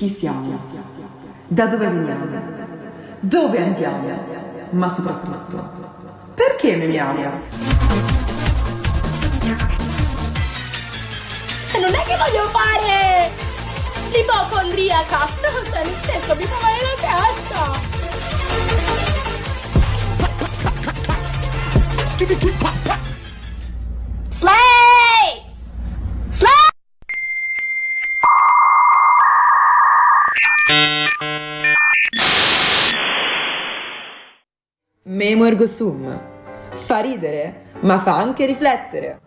Chi 0.00 0.08
siamo? 0.08 0.58
Da 1.46 1.66
dove 1.66 1.86
veniamo? 1.86 2.24
Dove 3.20 3.62
andiamo? 3.62 4.08
Ma 4.70 4.88
soprattutto, 4.88 5.62
perché 6.32 6.76
memiamo? 6.76 7.20
Non 11.74 11.94
è 11.94 12.02
che 12.02 12.16
voglio 12.16 12.46
fare 12.46 13.30
l'ipocondriaca! 14.10 15.18
No, 15.18 15.64
cioè, 15.70 15.84
nel 15.84 15.94
senso, 16.00 16.34
mi 16.34 16.44
fa 16.44 16.56
male 16.62 16.78
la 16.80 16.94
testa! 16.96 17.80
Memo 35.20 35.44
ergo 35.44 35.66
sum. 35.66 36.18
Fa 36.72 37.00
ridere, 37.00 37.74
ma 37.80 37.98
fa 38.00 38.16
anche 38.16 38.46
riflettere. 38.46 39.20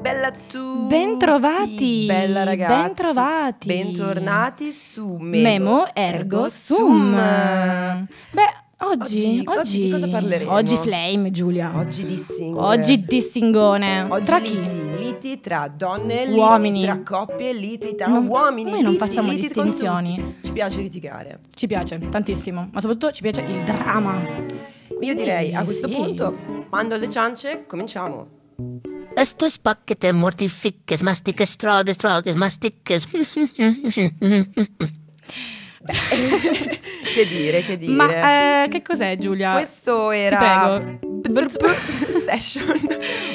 Bella 0.00 0.30
tutti. 0.46 0.86
Bentrovati. 0.88 2.04
Bella 2.06 2.44
ragazzi. 2.44 2.82
Bentrovati. 2.82 3.66
Bentornati 3.68 4.72
su 4.72 5.16
Memo, 5.18 5.42
Memo 5.42 5.94
ergo 5.94 6.48
sum. 6.50 7.14
Beh, 7.14 8.06
Oggi- 8.86 9.42
oggi, 9.44 9.44
oggi 9.46 9.80
di 9.80 9.90
cosa 9.90 10.08
parleremo? 10.08 10.52
Oggi 10.52 10.76
flame, 10.76 11.30
Giulia. 11.30 11.72
Oggi 11.74 12.04
dissing. 12.04 12.54
Oggi 12.58 13.02
dissingone. 13.02 14.06
Oggi 14.10 14.24
Tra 14.26 14.36
liti, 14.38 14.56
chi? 14.56 14.83
Liti 15.24 15.40
tra 15.40 15.68
donne, 15.74 16.26
Uomini. 16.26 16.80
liti 16.80 16.84
tra 16.84 17.00
coppie, 17.02 17.52
liti 17.54 17.94
tra 17.94 18.06
Non- 18.08 18.26
uomini. 18.26 18.70
noi 18.70 18.82
non 18.82 18.92
liti- 18.92 19.04
facciamo 19.06 19.30
liti 19.30 19.46
distinzioni. 19.48 20.36
Ci 20.42 20.52
piace 20.52 20.80
litigare. 20.82 21.40
Ci 21.54 21.66
piace 21.66 21.98
tantissimo, 22.10 22.68
ma 22.70 22.80
soprattutto 22.80 23.10
ci 23.12 23.22
piace 23.22 23.40
il 23.40 23.64
dramma. 23.64 24.22
Io 25.00 25.14
direi 25.14 25.54
a 25.54 25.64
questo 25.64 25.88
sì. 25.88 25.94
punto, 25.94 26.66
mando 26.70 26.94
alle 26.94 27.08
ciance, 27.08 27.64
cominciamo. 27.66 28.42
Estos 29.14 29.58
paquetes 29.58 30.12
mortifiques, 30.12 31.00
mastiques, 31.00 31.48
strades, 31.50 31.94
strades, 31.94 32.34
mastiques. 32.34 33.06
che 37.14 37.26
dire, 37.28 37.62
che 37.62 37.76
dire. 37.78 37.92
Ma 37.92 38.64
eh, 38.64 38.68
che 38.68 38.82
cos'è 38.82 39.16
Giulia? 39.18 39.52
Questo 39.52 40.10
era 40.10 40.80
Ti 41.00 41.30
prego. 41.30 41.58
Session 42.26 42.80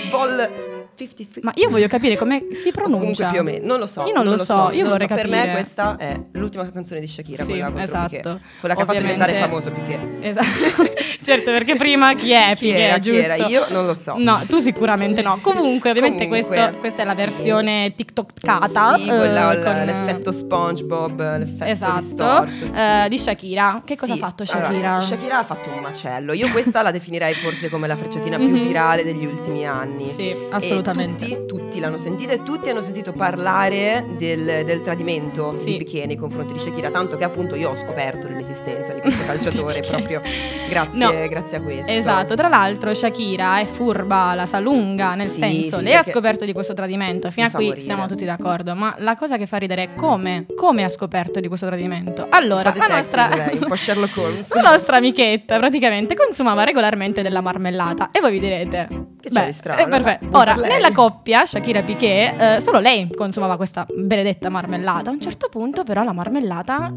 Vol 0.09 0.68
53. 1.07 1.41
Ma 1.43 1.51
io 1.55 1.69
voglio 1.69 1.87
capire 1.87 2.17
come 2.17 2.45
si 2.61 2.71
pronuncia. 2.71 3.27
Comunque 3.27 3.29
più 3.31 3.39
o 3.39 3.43
meno, 3.43 3.65
non 3.65 3.79
lo 3.79 3.87
so. 3.87 4.05
Io 4.05 4.13
non 4.13 4.25
lo 4.25 4.43
so, 4.43 4.69
io 4.71 4.83
non 4.83 4.83
lo 4.83 4.89
vorrei 4.89 5.07
so. 5.07 5.15
Per 5.15 5.27
me 5.27 5.35
capire. 5.37 5.51
questa 5.53 5.97
è 5.97 6.19
l'ultima 6.33 6.71
canzone 6.71 6.99
di 6.99 7.07
Shakira, 7.07 7.43
Sì, 7.43 7.49
quella 7.51 7.83
esatto. 7.83 8.07
Piqué. 8.15 8.21
Quella 8.59 8.75
che 8.75 8.81
ha 8.81 8.85
fatto 8.85 8.97
Ovviamente- 8.97 9.25
diventare 9.25 9.33
famoso 9.39 9.71
Piqué. 9.71 9.99
Esatto. 10.21 10.91
certo, 11.23 11.51
perché 11.51 11.75
prima 11.75 12.13
chi 12.15 12.31
è? 12.31 12.53
Chi 12.55 12.69
era? 12.69 12.95
Chi 12.95 13.01
giusto? 13.11 13.21
era? 13.21 13.35
Io 13.47 13.65
non 13.69 13.85
lo 13.85 13.93
so. 13.93 14.15
No, 14.17 14.41
tu 14.47 14.59
sicuramente 14.59 15.21
no. 15.21 15.37
Comunque, 15.41 15.89
ovviamente 15.91 16.25
Comunque, 16.27 16.45
questo- 16.55 16.77
questa 16.79 17.01
è 17.01 17.05
la 17.05 17.11
sì. 17.11 17.17
versione 17.17 17.93
TikTokata. 17.95 18.97
Sì, 18.97 19.05
quella, 19.05 19.51
eh, 19.53 19.63
con- 19.63 19.81
l'effetto 19.85 20.31
SpongeBob, 20.31 21.37
l'effetto 21.37 21.65
Esatto, 21.71 21.99
distorto. 21.99 22.51
sì. 22.67 22.71
eh, 22.75 23.09
di 23.09 23.17
Shakira. 23.17 23.81
Che 23.85 23.95
cosa 23.95 24.13
Sì, 24.13 24.19
ha 24.19 24.21
fatto 24.27 24.43
allora, 24.49 24.67
Shakira? 24.67 25.01
Shakira 25.01 25.37
ha 25.39 25.43
fatto 25.43 25.69
un 25.69 25.79
macello. 25.79 26.33
Io 26.33 26.49
questa 26.51 26.81
la 26.81 26.91
definirei 26.91 27.33
forse 27.33 27.69
come 27.69 27.87
la 27.87 27.95
frecciatina 27.95 28.37
più 28.37 28.47
Mhm. 28.49 28.67
virale 28.67 29.03
degli 29.03 29.25
ultimi 29.25 29.65
anni. 29.65 30.07
Sì, 30.07 30.29
E 30.29 30.47
tutti, 30.93 31.45
tutti 31.47 31.79
l'hanno 31.79 31.97
sentita 31.97 32.33
e 32.33 32.43
tutti 32.43 32.69
hanno 32.69 32.81
sentito 32.81 33.11
parlare 33.13 34.05
del, 34.17 34.63
del 34.65 34.81
tradimento 34.81 35.57
Sì. 35.57 35.71
di 35.71 35.77
Piqué 35.83 36.05
nei 36.05 36.15
confronti 36.15 36.53
di 36.53 36.59
Shakira, 36.59 36.89
tanto 36.89 37.15
che 37.17 37.23
appunto 37.23 37.55
io 37.55 37.69
ho 37.71 37.75
scoperto 37.75 38.27
l'esistenza 38.27 38.93
di 38.93 39.01
questo 39.01 39.23
calciatore 39.27 39.81
proprio 39.81 40.21
grazie, 40.69 40.99
No. 40.99 41.27
grazie 41.27 41.57
a 41.57 41.61
questo. 41.61 41.91
Esatto, 41.91 42.35
tra 42.35 42.47
l'altro 42.47 42.93
Shakira 42.93 43.59
è 43.59 43.65
furba, 43.65 44.33
la 44.33 44.45
sa 44.45 44.59
lunga, 44.59 45.15
nel 45.15 45.27
Sì, 45.27 45.39
senso, 45.39 45.77
sì, 45.77 45.83
lei 45.83 45.95
ha 45.95 46.03
scoperto 46.03 46.45
di 46.45 46.53
questo 46.53 46.73
tradimento, 46.73 47.29
fino 47.31 47.47
a 47.47 47.49
qui 47.49 47.65
morire. 47.67 47.83
siamo 47.83 48.05
tutti 48.07 48.25
d'accordo, 48.25 48.73
ma 48.75 48.95
la 48.99 49.15
cosa 49.15 49.37
che 49.37 49.45
fa 49.45 49.57
ridere 49.57 49.83
è 49.83 49.93
come, 49.95 50.45
come 50.55 50.83
ha 50.83 50.89
scoperto 50.89 51.39
di 51.39 51.47
questo 51.47 51.65
tradimento. 51.67 52.27
Allora, 52.29 52.73
la 52.75 52.87
nostra, 52.87 53.27
lei, 53.35 53.59
la 53.59 54.61
nostra 54.71 54.97
amichetta 54.97 55.57
praticamente 55.57 56.15
consumava 56.15 56.63
regolarmente 56.63 57.21
della 57.21 57.41
marmellata 57.41 58.09
e 58.11 58.19
voi 58.19 58.31
vi 58.31 58.39
direte... 58.39 58.87
Che 59.19 59.27
c'è 59.29 59.39
beh, 59.41 59.45
di 59.47 59.51
strano? 59.51 59.81
eh, 59.81 59.87
perfetto. 59.89 60.37
Ora, 60.37 60.55
lei. 60.55 60.78
Nella 60.79 60.91
coppia 60.93 61.45
Shakira 61.45 61.83
Piqué, 61.83 62.55
eh, 62.55 62.61
solo 62.61 62.79
lei 62.79 63.07
consumava 63.15 63.57
questa 63.57 63.85
benedetta 63.93 64.49
marmellata. 64.49 65.09
A 65.09 65.13
un 65.13 65.21
certo 65.21 65.47
punto 65.49 65.83
però 65.83 66.03
la 66.03 66.13
marmellata 66.13 66.93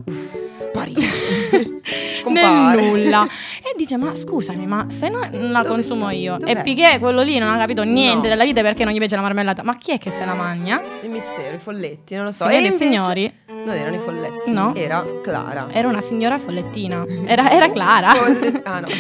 Sparito. 0.53 1.01
nel 2.31 2.81
nulla. 2.81 3.27
E 3.63 3.75
dice: 3.77 3.97
Ma 3.97 4.15
scusami, 4.15 4.67
ma 4.67 4.87
se 4.89 5.09
non 5.09 5.29
la 5.51 5.61
Dove 5.63 5.75
consumo 5.75 6.05
sta? 6.05 6.13
io 6.13 6.37
Dov'è? 6.37 6.51
e 6.59 6.63
Piqué, 6.63 6.99
quello 7.01 7.23
lì, 7.23 7.39
non 7.39 7.51
ha 7.51 7.57
capito 7.57 7.83
niente 7.83 8.23
No. 8.23 8.29
della 8.29 8.45
vita 8.45 8.61
perché 8.63 8.85
non 8.85 8.93
gli 8.93 8.99
piace 8.99 9.17
la 9.17 9.23
marmellata. 9.23 9.63
Ma 9.65 9.77
chi 9.77 9.93
è 9.93 9.99
che 9.99 10.11
se 10.11 10.25
la 10.25 10.35
mangia? 10.35 10.81
Il 11.03 11.11
mistero, 11.11 11.57
i 11.57 11.59
folletti, 11.59 12.15
non 12.15 12.25
lo 12.27 12.31
so. 12.31 12.45
Signori 12.47 12.65
e 12.65 12.67
invece- 12.69 12.85
signori, 12.85 13.33
Non 13.65 13.75
erano 13.75 13.97
i 13.97 13.99
folletti. 13.99 14.51
No. 14.51 14.75
Era 14.75 15.05
Clara. 15.23 15.69
era 15.71 15.89
una 15.89 16.01
signora 16.01 16.39
follettina. 16.39 17.05
Era, 17.27 17.51
era 17.51 17.71
Clara. 17.71 18.13
Ah 18.65 18.81
no. 18.81 18.87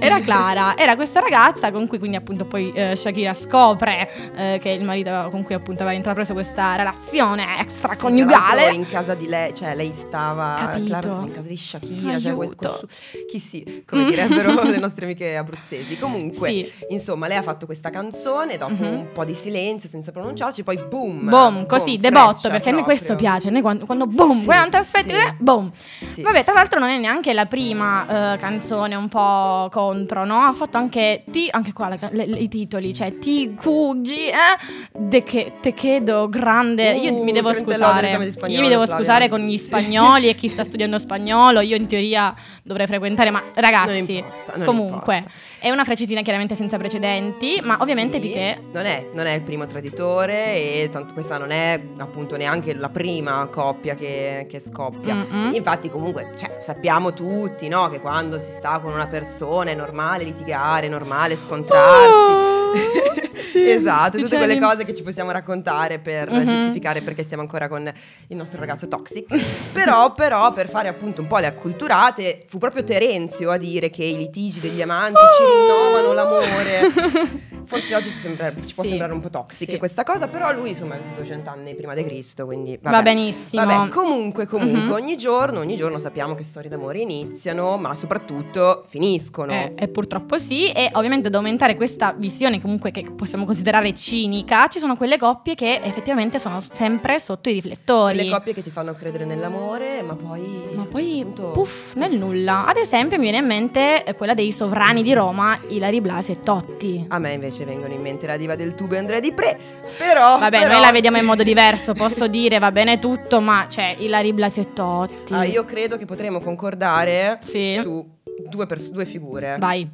Era 0.00 0.20
Clara, 0.20 0.76
era 0.76 0.94
questa 0.94 1.18
ragazza 1.18 1.72
con 1.72 1.88
cui 1.88 1.98
quindi 1.98 2.16
appunto 2.16 2.44
poi 2.44 2.70
eh, 2.72 2.94
Shakira 2.94 3.34
scopre 3.34 4.08
eh, 4.36 4.58
che 4.62 4.68
il 4.70 4.84
marito 4.84 5.26
con 5.32 5.42
cui 5.42 5.54
appunto 5.56 5.82
aveva 5.82 5.96
intrapreso 5.96 6.34
questa 6.34 6.76
relazione 6.76 7.42
Sì, 7.42 7.48
tra 7.54 7.60
extraconiugale. 7.62 8.60
l'altro 8.62 8.74
in 8.80 8.86
casa 8.88 9.14
di 9.14 9.26
lei, 9.26 9.52
cioè 9.54 9.74
lei 9.74 9.92
stava, 9.92 10.54
Capito. 10.58 10.84
Clara 10.86 11.08
stava 11.08 11.26
in 11.26 11.32
casa 11.32 11.48
di 11.48 11.56
Shakira, 11.56 12.18
cioè 12.20 12.32
quel- 12.34 12.48
Aiuto. 12.48 12.78
quel 12.78 12.90
su- 12.92 13.26
chi 13.26 13.38
sì, 13.40 13.82
come 13.84 14.04
direbbero 14.04 14.62
le 14.70 14.78
nostre 14.78 15.06
amiche 15.06 15.36
abruzzesi. 15.36 15.98
Comunque, 15.98 16.48
Sì. 16.48 16.72
insomma, 16.90 17.26
lei 17.26 17.38
ha 17.38 17.42
fatto 17.42 17.66
questa 17.66 17.90
canzone, 17.90 18.56
dopo 18.56 18.74
Mhm. 18.74 18.86
un 18.92 19.06
po' 19.12 19.24
di 19.24 19.34
silenzio, 19.34 19.88
senza 19.88 20.12
pronunciarci, 20.12 20.62
poi 20.62 20.76
boom. 20.78 21.28
Boom, 21.28 21.66
così, 21.66 21.98
boom, 21.98 22.00
debotto, 22.00 22.48
perché 22.50 22.68
a 22.68 22.72
noi 22.72 22.82
questo 22.84 23.16
piace. 23.16 23.50
Noi 23.50 23.62
quando, 23.62 23.84
quando 23.84 23.97
boom, 24.06 24.38
Sì, 24.40 24.44
quando 24.44 24.62
non 24.62 24.70
ti 24.70 24.76
aspetti, 24.76 25.08
sì. 25.10 25.14
eh, 25.16 25.34
boom. 25.38 25.70
Sì. 25.72 26.22
Vabbè, 26.22 26.44
tra 26.44 26.52
l'altro 26.54 26.78
non 26.80 26.88
è 26.90 26.98
neanche 26.98 27.32
la 27.32 27.46
prima 27.46 28.34
eh, 28.34 28.38
canzone 28.38 28.94
un 28.94 29.08
po' 29.08 29.68
contro, 29.70 30.24
no? 30.24 30.40
Ha 30.40 30.52
fatto 30.54 30.76
anche, 30.78 31.24
ti, 31.30 31.48
anche 31.50 31.72
qua 31.72 31.88
la- 31.88 31.98
le- 32.10 32.26
le- 32.26 32.38
i 32.38 32.48
titoli, 32.48 32.94
cioè 32.94 33.18
Ti 33.18 33.54
Cugi, 33.54 34.28
eh? 34.28 35.22
Che, 35.22 35.52
te 35.60 35.72
chiedo 35.74 36.28
grande. 36.28 36.92
Io 36.92 37.12
Uh, 37.18 37.22
mi 37.24 37.32
devo 37.32 37.52
scusare. 37.54 38.10
Io 38.10 38.60
mi 38.60 38.68
devo 38.68 38.84
Flavia. 38.84 38.94
scusare 38.96 39.28
con 39.28 39.40
gli 39.40 39.56
spagnoli 39.58 40.28
e 40.28 40.34
chi 40.36 40.48
sta 40.48 40.62
studiando 40.64 40.98
spagnolo. 40.98 41.60
Io 41.60 41.76
in 41.76 41.86
teoria 41.86 42.34
dovrei 42.62 42.86
frequentare, 42.86 43.30
ma 43.30 43.42
ragazzi, 43.54 43.88
Non 43.88 44.26
importa, 44.28 44.52
non 44.56 44.66
comunque, 44.66 45.16
importa. 45.16 45.38
è 45.60 45.70
una 45.70 45.84
freccitina 45.84 46.22
chiaramente 46.22 46.54
senza 46.54 46.76
precedenti, 46.76 47.60
ma 47.64 47.76
ovviamente 47.80 48.18
Piqué 48.20 48.60
non 48.72 48.84
è, 48.84 49.08
non 49.14 49.26
è 49.26 49.32
il 49.32 49.42
primo 49.42 49.66
traditore 49.66 50.54
e 50.82 50.88
tanto 50.90 51.14
questa 51.14 51.38
non 51.38 51.50
è 51.50 51.80
appunto 51.98 52.36
neanche 52.36 52.74
la 52.74 52.88
prima 52.88 53.46
coppia 53.50 53.87
che, 53.94 54.46
che 54.48 54.60
scoppia. 54.60 55.14
Mm-mm. 55.14 55.54
Infatti 55.54 55.90
comunque 55.90 56.32
cioè, 56.36 56.58
sappiamo 56.60 57.12
tutti 57.12 57.68
no, 57.68 57.88
che 57.88 58.00
quando 58.00 58.38
si 58.38 58.50
sta 58.50 58.78
con 58.78 58.92
una 58.92 59.06
persona 59.06 59.70
è 59.70 59.74
normale 59.74 60.24
litigare, 60.24 60.86
è 60.86 60.88
normale 60.90 61.36
scontrarsi. 61.36 63.16
sì, 63.50 63.70
esatto, 63.70 64.18
tutte 64.18 64.22
dicevi. 64.36 64.44
quelle 64.44 64.60
cose 64.60 64.84
che 64.84 64.94
ci 64.94 65.02
possiamo 65.02 65.30
raccontare 65.30 65.98
per 65.98 66.30
Mhm. 66.30 66.46
giustificare 66.46 67.02
perché 67.02 67.22
stiamo 67.22 67.42
ancora 67.42 67.68
con 67.68 67.90
il 68.28 68.36
nostro 68.36 68.58
ragazzo 68.60 68.86
toxic. 68.88 69.26
però, 69.72 70.12
però, 70.12 70.52
per 70.52 70.68
fare 70.68 70.88
appunto 70.88 71.20
un 71.22 71.26
po' 71.26 71.38
le 71.38 71.46
acculturate, 71.46 72.44
fu 72.46 72.58
proprio 72.58 72.84
Terenzio 72.84 73.50
a 73.50 73.56
dire 73.56 73.90
che 73.90 74.04
i 74.04 74.16
litigi 74.16 74.60
degli 74.60 74.82
amanti 74.82 75.18
ci 75.36 75.44
rinnovano 75.44 76.12
l'amore. 76.12 77.46
Forse 77.68 77.94
oggi 77.94 78.10
ci, 78.10 78.18
sembra- 78.18 78.50
ci 78.64 78.72
può 78.72 78.82
Sì, 78.82 78.88
sembrare 78.90 79.12
un 79.12 79.20
po' 79.20 79.28
toxic 79.28 79.72
sì. 79.72 79.76
questa 79.76 80.02
cosa, 80.02 80.26
però 80.28 80.50
lui 80.54 80.68
insomma 80.68 80.94
è 80.94 80.96
vissuto 80.98 81.22
cent'anni 81.22 81.74
prima 81.74 81.92
di 81.92 82.02
Cristo, 82.02 82.46
quindi 82.46 82.78
vabbè. 82.80 82.96
Va 82.96 83.02
benissimo. 83.02 83.62
Vabbè, 83.66 83.90
comunque, 83.90 84.46
comunque, 84.46 84.80
Mhm. 84.84 84.90
ogni 84.92 85.16
giorno, 85.18 85.60
ogni 85.60 85.76
giorno 85.76 85.98
sappiamo 85.98 86.34
che 86.34 86.44
storie 86.44 86.70
d'amore 86.70 87.00
iniziano, 87.00 87.76
ma 87.76 87.94
soprattutto 87.94 88.84
finiscono. 88.86 89.52
Eh, 89.52 89.74
e 89.76 89.88
purtroppo 89.88 90.38
sì, 90.38 90.70
e 90.72 90.88
ovviamente 90.94 91.28
ad 91.28 91.34
aumentare 91.34 91.74
questa 91.76 92.14
visione 92.16 92.58
comunque 92.58 92.90
che 92.90 93.02
possiamo 93.14 93.37
considerare 93.44 93.94
cinica, 93.94 94.66
ci 94.68 94.78
sono 94.78 94.96
quelle 94.96 95.18
coppie 95.18 95.54
che 95.54 95.80
effettivamente 95.82 96.38
sono 96.38 96.60
sempre 96.72 97.18
sotto 97.20 97.48
i 97.48 97.52
riflettori. 97.52 98.16
Le 98.16 98.30
coppie 98.30 98.54
che 98.54 98.62
ti 98.62 98.70
fanno 98.70 98.92
credere 98.94 99.24
nell'amore, 99.24 100.02
ma 100.02 100.14
poi. 100.14 100.46
Ma 100.74 100.84
poi, 100.84 101.04
certo 101.16 101.24
punto- 101.24 101.50
puff, 101.52 101.94
nel 101.94 102.16
nulla. 102.16 102.66
Ad 102.66 102.76
esempio 102.76 103.16
mi 103.16 103.24
viene 103.24 103.38
in 103.38 103.46
mente 103.46 104.04
eh, 104.04 104.14
quella 104.14 104.34
dei 104.34 104.52
sovrani 104.52 105.02
di 105.02 105.12
Roma, 105.12 105.58
Ilari 105.68 106.00
Blasi 106.00 106.32
e 106.32 106.40
Totti. 106.40 107.04
A 107.08 107.18
me 107.18 107.32
invece 107.32 107.64
vengono 107.64 107.92
in 107.92 108.00
mente 108.00 108.26
la 108.26 108.36
diva 108.36 108.54
del 108.56 108.74
tubo 108.74 108.94
e 108.94 108.98
Andrea 108.98 109.20
Di 109.20 109.32
Pre. 109.32 109.58
Però. 109.96 110.38
Vabbè, 110.38 110.58
però 110.58 110.72
noi 110.72 110.80
la 110.80 110.92
vediamo 110.92 111.16
sì. 111.16 111.22
in 111.22 111.28
modo 111.28 111.42
diverso, 111.42 111.92
posso 111.94 112.26
dire, 112.28 112.58
va 112.58 112.72
bene 112.72 112.98
tutto, 112.98 113.40
ma 113.40 113.66
c'è 113.68 113.96
Ilari 113.98 114.32
Blasi 114.32 114.60
e 114.60 114.72
Totti. 114.72 115.32
Ah, 115.34 115.44
io 115.44 115.64
credo 115.64 115.96
che 115.96 116.04
potremo 116.04 116.40
concordare 116.40 117.38
Sì. 117.42 117.78
su 117.80 118.04
due, 118.48 118.66
pers- 118.66 118.90
due 118.90 119.04
figure. 119.04 119.56
Vai. 119.58 119.88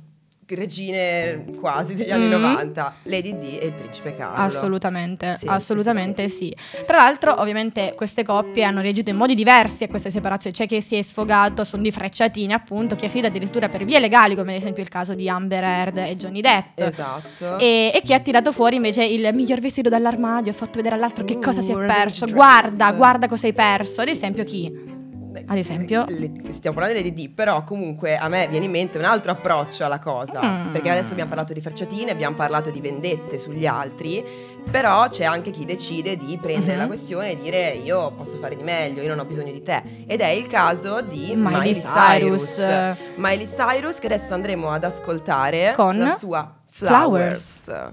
Regine 0.48 1.44
quasi 1.58 1.94
degli 1.94 2.10
anni 2.10 2.26
Mm. 2.26 2.30
90, 2.30 2.94
Lady 3.04 3.38
D 3.38 3.58
e 3.60 3.66
il 3.66 3.72
principe 3.72 4.14
Carlo. 4.16 4.42
Assolutamente, 4.44 5.36
Sì, 5.38 5.46
assolutamente 5.46 6.28
sì, 6.28 6.54
Tra 6.86 6.98
l'altro, 6.98 7.40
ovviamente, 7.40 7.92
queste 7.96 8.22
coppie 8.24 8.64
hanno 8.64 8.80
reagito 8.80 9.10
in 9.10 9.16
modi 9.16 9.34
diversi 9.34 9.84
a 9.84 9.88
queste 9.88 10.10
separazioni. 10.10 10.54
C'è 10.54 10.66
chi 10.66 10.80
si 10.80 10.96
è 10.96 11.02
sfogato, 11.02 11.64
sono 11.64 11.82
di 11.82 11.90
frecciatini, 11.90 12.52
appunto, 12.52 12.94
chi 12.96 13.06
ha 13.06 13.08
finito 13.08 13.28
addirittura 13.28 13.68
per 13.68 13.84
vie 13.84 13.98
legali, 13.98 14.34
come 14.34 14.52
ad 14.54 14.58
esempio 14.60 14.82
il 14.82 14.88
caso 14.88 15.14
di 15.14 15.28
Amber 15.28 15.62
Heard 15.64 15.96
e 15.98 16.16
Johnny 16.16 16.40
Depp. 16.40 16.78
Esatto. 16.80 17.58
E, 17.58 17.90
e 17.94 18.00
chi 18.02 18.12
ha 18.14 18.20
tirato 18.20 18.52
fuori 18.52 18.76
invece 18.76 19.04
il 19.04 19.28
miglior 19.32 19.60
vestito 19.60 19.88
dall'armadio, 19.88 20.50
ha 20.50 20.54
fatto 20.54 20.72
vedere 20.76 20.94
all'altro 20.96 21.24
che 21.24 21.34
Uh, 21.36 21.40
cosa 21.40 21.60
si 21.62 21.70
è 21.72 21.74
perso. 21.74 22.26
Guarda, 22.26 22.92
guarda 22.92 23.28
cosa 23.28 23.46
hai 23.46 23.52
perso. 23.52 24.00
Ad 24.00 24.08
esempio, 24.08 24.44
chi? 24.44 24.93
Ad 25.46 25.56
esempio? 25.56 26.04
Le- 26.08 26.30
stiamo 26.50 26.76
parlando 26.76 27.00
di 27.00 27.08
Lady 27.08 27.26
D, 27.28 27.30
però 27.34 27.64
comunque 27.64 28.16
a 28.16 28.28
me 28.28 28.46
viene 28.48 28.66
in 28.66 28.70
mente 28.70 28.98
un 28.98 29.04
altro 29.04 29.32
approccio 29.32 29.84
alla 29.84 29.98
cosa. 29.98 30.40
Mm. 30.42 30.72
Perché 30.72 30.90
adesso 30.90 31.10
abbiamo 31.12 31.30
parlato 31.30 31.52
di 31.52 31.60
frecciatine, 31.60 32.10
abbiamo 32.10 32.36
parlato 32.36 32.70
di 32.70 32.80
vendette 32.80 33.38
sugli 33.38 33.66
altri, 33.66 34.24
però 34.70 35.08
c'è 35.08 35.24
anche 35.24 35.50
chi 35.50 35.64
decide 35.64 36.16
di 36.16 36.38
prendere 36.40 36.74
Mhm. 36.74 36.78
la 36.80 36.86
questione 36.86 37.32
e 37.32 37.36
dire 37.36 37.70
io 37.70 38.12
posso 38.12 38.36
fare 38.36 38.56
di 38.56 38.62
meglio, 38.62 39.02
io 39.02 39.08
non 39.08 39.18
ho 39.18 39.24
bisogno 39.24 39.52
di 39.52 39.62
te. 39.62 39.82
Ed 40.06 40.20
è 40.20 40.28
il 40.28 40.46
caso 40.46 41.00
di 41.00 41.32
Miley 41.34 41.72
Miley, 41.74 41.80
Cyrus. 41.80 42.54
Cyrus. 42.56 42.96
Miley 43.16 43.46
Cyrus 43.48 43.98
che 43.98 44.06
adesso 44.06 44.34
andremo 44.34 44.70
ad 44.70 44.84
ascoltare 44.84 45.72
Con 45.76 45.96
la 45.98 46.14
sua 46.14 46.52
Flowers. 46.68 47.64
Flowers. 47.64 47.92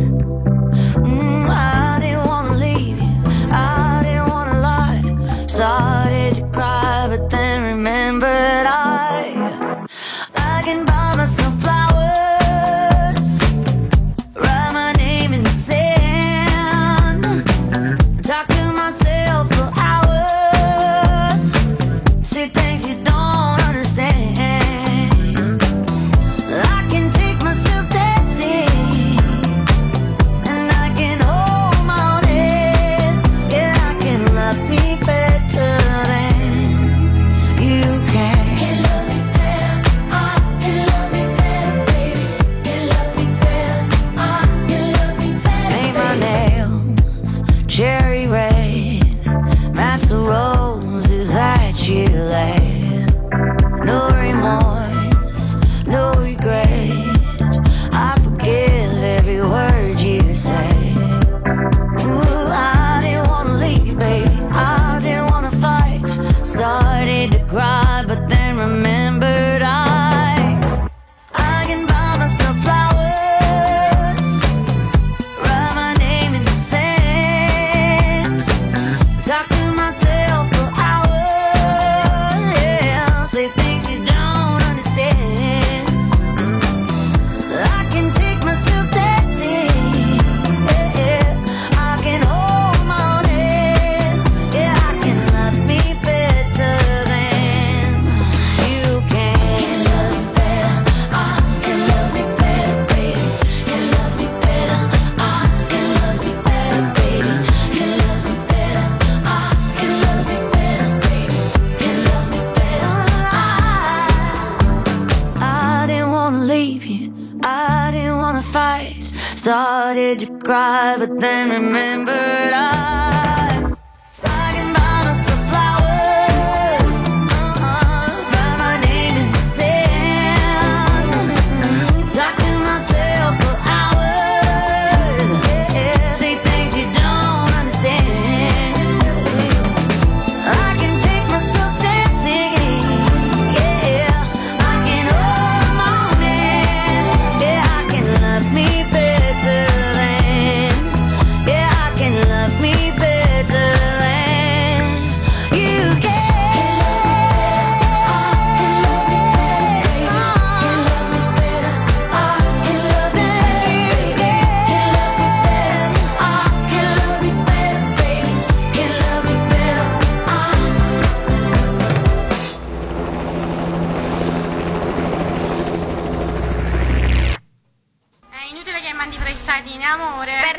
Started 120.01 120.19
to 120.25 120.39
cry, 120.39 120.95
but 120.97 121.19
then 121.19 121.51
remembered. 121.51 122.15
I 122.53 123.30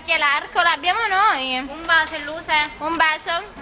Perché 0.04 0.18
l'arco 0.18 0.60
l'abbiamo 0.62 0.98
noi. 1.06 1.58
Un 1.58 1.86
bacio, 1.86 2.16
Luce. 2.24 2.70
Un 2.78 2.96
bacio. 2.96 3.61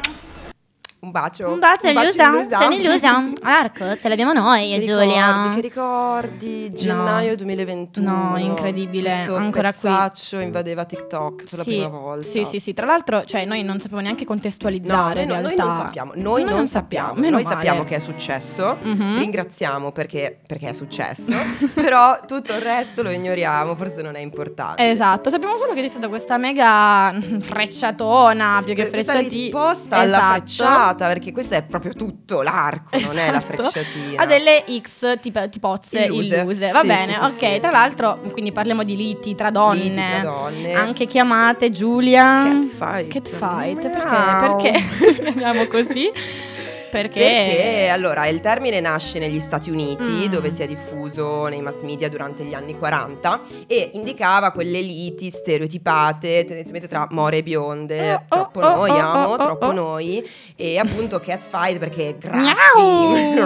Un 1.02 1.12
bacio. 1.12 1.48
Un 1.48 1.58
bacio, 1.58 1.88
Illusa. 1.88 2.28
Illusa. 2.28 2.60
Sono 2.60 2.74
Illusa. 2.74 3.16
All'arco, 3.40 3.96
ce 3.96 4.08
l'abbiamo 4.10 4.34
noi, 4.34 4.68
Che 4.72 4.80
Giulia. 4.82 5.54
ricordi, 5.54 5.54
che 5.54 5.60
ricordi? 5.62 6.70
Gennaio 6.74 7.36
2021. 7.36 8.30
No, 8.32 8.36
incredibile, 8.36 9.08
Questo 9.08 9.34
ancora 9.34 9.72
qui. 9.72 9.80
pezzaccio 9.80 10.38
invadeva 10.40 10.84
TikTok 10.84 11.44
per 11.48 11.58
la 11.58 11.62
Sì, 11.64 11.70
prima 11.70 11.88
volta. 11.88 12.26
Sì, 12.26 12.44
sì, 12.44 12.60
sì. 12.60 12.74
Tra 12.74 12.84
l'altro, 12.84 13.24
cioè, 13.24 13.46
noi 13.46 13.62
non 13.62 13.80
sappiamo 13.80 14.02
neanche 14.02 14.24
No, 14.24 14.28
contestualizzare. 14.28 15.24
noi, 15.24 15.36
no- 15.36 15.42
noi 15.48 15.56
non 15.56 15.70
sappiamo, 15.70 16.12
noi 16.16 16.44
non 16.44 16.66
sappiamo, 16.66 17.14
noi 17.18 17.30
male. 17.30 17.44
sappiamo 17.44 17.84
che 17.84 17.96
è 17.96 17.98
successo, 17.98 18.76
Mhm. 18.82 19.18
ringraziamo 19.20 19.92
perché, 19.92 20.38
perché 20.46 20.68
è 20.68 20.74
successo, 20.74 21.32
però 21.72 22.20
tutto 22.26 22.52
il 22.52 22.60
resto 22.60 23.02
lo 23.02 23.08
ignoriamo, 23.10 23.74
forse 23.74 24.02
non 24.02 24.16
è 24.16 24.20
importante. 24.20 24.86
Esatto, 24.90 25.30
sappiamo 25.30 25.56
solo 25.56 25.72
che 25.72 25.80
c'è 25.80 25.88
stata 25.88 26.08
questa 26.08 26.36
mega 26.36 27.18
frecciatona, 27.40 28.58
Sì, 28.58 28.64
più 28.66 28.74
che 28.74 28.84
frecciatina. 28.86 29.22
risposta 29.28 29.96
alla 29.96 30.20
frecciata, 30.32 30.88
perché 30.96 31.32
questo 31.32 31.54
è 31.54 31.62
proprio 31.62 31.92
tutto 31.94 32.42
l'arco, 32.42 32.98
non 32.98 33.18
è 33.18 33.30
la 33.30 33.38
Esatto. 33.38 33.64
frecciatina. 33.64 34.22
Ha 34.22 34.26
delle 34.26 34.64
X 34.80 35.18
tipo, 35.20 35.48
tipozze 35.48 36.04
Illuse. 36.04 36.38
illuse. 36.40 36.70
Va 36.70 36.80
Sì, 36.80 36.86
bene, 36.86 37.12
sì, 37.14 37.20
ok. 37.20 37.52
sì. 37.54 37.58
Tra 37.60 37.70
l'altro, 37.70 38.20
quindi 38.32 38.52
parliamo 38.52 38.82
di 38.84 38.96
liti 38.96 39.34
tra 39.34 39.50
donne. 39.50 39.80
Liti 39.82 39.94
tra 39.94 40.20
donne. 40.22 40.72
Anche 40.74 41.06
chiamate 41.06 41.70
Giulia. 41.70 42.42
Catfight. 42.44 43.08
Catfight. 43.12 43.88
Perché? 43.90 44.72
Perché 44.98 45.22
chiamiamo 45.22 45.66
così? 45.66 46.10
Perché? 46.90 47.20
Perché 47.20 47.88
allora 47.88 48.26
il 48.26 48.40
termine 48.40 48.80
nasce 48.80 49.18
negli 49.18 49.40
Stati 49.40 49.70
Uniti, 49.70 50.26
Mm. 50.28 50.30
dove 50.30 50.50
si 50.50 50.62
è 50.62 50.66
diffuso 50.66 51.46
nei 51.46 51.60
mass 51.62 51.82
media 51.82 52.08
durante 52.08 52.44
gli 52.44 52.54
anni 52.54 52.76
40 52.76 53.40
e 53.66 53.90
indicava 53.94 54.50
quelle 54.50 54.80
liti 54.80 55.30
stereotipate, 55.30 56.44
tendenzialmente 56.44 56.88
tra 56.88 57.06
more 57.10 57.38
e 57.38 57.42
bionde, 57.42 58.14
Oh, 58.14 58.24
troppo 58.28 58.60
oh, 58.60 58.74
noi, 58.76 58.90
oh, 58.90 58.98
amo, 58.98 59.26
oh, 59.28 59.32
oh, 59.32 59.36
troppo 59.36 59.66
oh. 59.66 59.72
noi, 59.72 60.28
e 60.56 60.78
appunto 60.78 61.18
catfight 61.20 61.78
perché 61.78 62.16
graffi. 62.18 63.38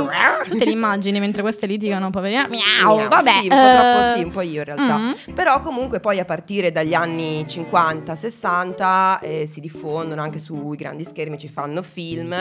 Tu 0.49 0.59
te 0.59 0.65
li 0.65 0.73
immagini 0.73 1.21
mentre 1.21 1.43
queste 1.43 1.67
litigano, 1.67 2.11
poverina? 2.11 2.47
Miau, 2.49 2.97
Miau, 2.97 3.09
vabbè. 3.09 3.31
Sì, 3.41 3.49
un 3.49 3.49
po' 3.49 3.55
eh, 3.55 3.73
troppo 3.73 4.17
sì, 4.17 4.23
un 4.25 4.31
po' 4.31 4.41
io 4.43 4.59
in 4.59 4.65
realtà. 4.65 4.97
mm. 4.99 5.13
Però 5.35 5.61
comunque 5.61 6.01
poi 6.01 6.19
a 6.19 6.25
partire 6.25 6.73
dagli 6.73 6.95
anni 6.95 7.45
50-60 7.45 9.19
eh, 9.21 9.47
si 9.51 9.61
diffondono 9.61 10.21
anche 10.23 10.39
sui 10.39 10.77
grandi 10.77 11.05
schermi, 11.05 11.39
ci 11.39 11.49
fanno 11.49 11.83
film, 11.83 12.35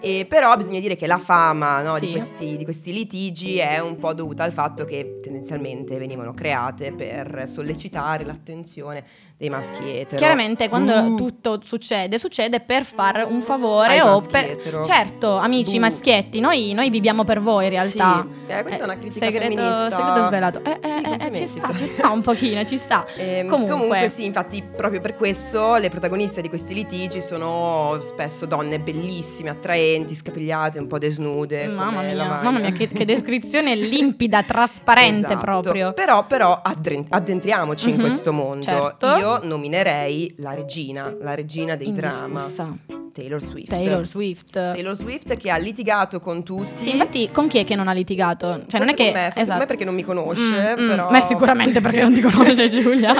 e 0.00 0.26
però 0.28 0.47
bisogna 0.56 0.80
dire 0.80 0.96
che 0.96 1.06
la 1.06 1.18
fama 1.18 1.82
no, 1.82 1.98
di, 1.98 2.06
Sì. 2.06 2.12
questi, 2.12 2.56
di 2.56 2.64
questi 2.64 2.92
litigi 2.92 3.58
è 3.58 3.78
un 3.78 3.96
po' 3.96 4.12
dovuta 4.14 4.44
al 4.44 4.52
fatto 4.52 4.84
che 4.84 5.20
tendenzialmente 5.22 5.98
venivano 5.98 6.32
create 6.34 6.92
per 6.92 7.44
sollecitare 7.46 8.24
l'attenzione 8.24 9.04
dei 9.38 9.50
maschi 9.50 9.96
etero. 9.98 10.16
Chiaramente 10.16 10.68
quando 10.68 10.92
Uh. 10.94 11.14
tutto 11.14 11.60
succede, 11.62 12.18
succede 12.18 12.58
per 12.58 12.84
fare 12.84 13.22
un 13.22 13.40
favore 13.40 14.00
Ai 14.00 14.00
o 14.00 14.20
per... 14.20 14.44
etero. 14.44 14.84
Certo, 14.84 15.36
amici 15.36 15.76
Uh. 15.76 15.80
maschietti, 15.80 16.40
noi, 16.40 16.72
noi 16.74 16.90
viviamo 16.90 17.22
per 17.22 17.40
voi 17.40 17.64
in 17.66 17.70
realtà. 17.70 18.26
Sì, 18.46 18.52
eh, 18.52 18.62
questa 18.62 18.80
è 18.82 18.84
una 18.84 18.96
critica 18.96 19.24
segreto, 19.26 19.54
femminista. 19.54 19.90
segreto 19.96 20.26
svelato. 20.26 20.60
Eh, 20.64 20.78
Sì, 20.82 21.00
eh, 21.02 21.26
eh, 21.26 21.34
ci 21.36 21.46
sta, 21.46 21.72
ci 21.72 21.86
sta 21.86 22.10
un 22.10 22.20
pochino, 22.20 22.64
ci 22.64 22.76
sta. 22.76 23.06
Ehm, 23.16 23.46
Comunque. 23.48 23.74
comunque. 23.74 24.08
sì, 24.08 24.24
infatti 24.24 24.60
proprio 24.76 25.00
per 25.00 25.14
questo 25.14 25.76
le 25.76 25.88
protagoniste 25.88 26.40
di 26.40 26.48
questi 26.48 26.74
litigi 26.74 27.20
sono 27.20 27.96
spesso 28.00 28.44
donne 28.44 28.80
bellissime, 28.80 29.50
attraenti, 29.50 30.16
scapigliate, 30.16 30.80
un 30.80 30.88
po' 30.88 30.98
desnude. 30.98 31.68
Mamma 31.68 32.02
mia, 32.02 32.24
mamma 32.24 32.58
mia, 32.58 32.70
che, 32.72 32.88
che 32.88 33.04
descrizione 33.04 33.76
limpida, 33.76 34.42
trasparente 34.42 35.26
Esatto. 35.28 35.38
proprio. 35.38 35.92
Però, 35.92 36.24
però 36.26 36.60
addentriamoci 37.08 37.90
in 37.90 37.94
Mhm, 37.96 38.00
questo 38.00 38.32
mondo. 38.32 38.62
certo. 38.64 39.06
Io 39.16 39.26
nominerei 39.42 40.34
la 40.38 40.54
regina, 40.54 41.14
la 41.20 41.34
regina 41.34 41.76
dei 41.76 41.92
drama, 41.92 42.26
Indiscussa. 42.40 42.76
Taylor 43.12 43.42
Swift. 43.42 43.68
Taylor 43.70 44.06
Swift. 44.06 44.52
Taylor 44.52 44.94
Swift 44.94 45.36
che 45.36 45.50
ha 45.50 45.56
litigato 45.56 46.20
con 46.20 46.44
tutti. 46.44 46.82
Sì, 46.82 46.90
infatti 46.92 47.28
con 47.32 47.48
chi 47.48 47.58
è 47.58 47.64
che 47.64 47.74
non 47.74 47.88
ha 47.88 47.92
litigato? 47.92 48.64
Cioè 48.68 48.78
non 48.78 48.88
è 48.90 48.94
Forse 48.94 48.94
che 48.94 49.12
me, 49.12 49.20
forse 49.24 49.40
esatto. 49.40 49.48
con 49.50 49.58
me 49.58 49.66
perché 49.66 49.84
non 49.84 49.94
mi 49.94 50.02
conosce, 50.02 50.74
Mm, 50.78 50.84
mm, 50.84 50.88
però 50.88 51.08
Beh, 51.10 51.22
sicuramente 51.22 51.80
perché 51.80 52.02
non 52.02 52.14
ti 52.14 52.20
conosce 52.20 52.70
Giulia. 52.70 53.14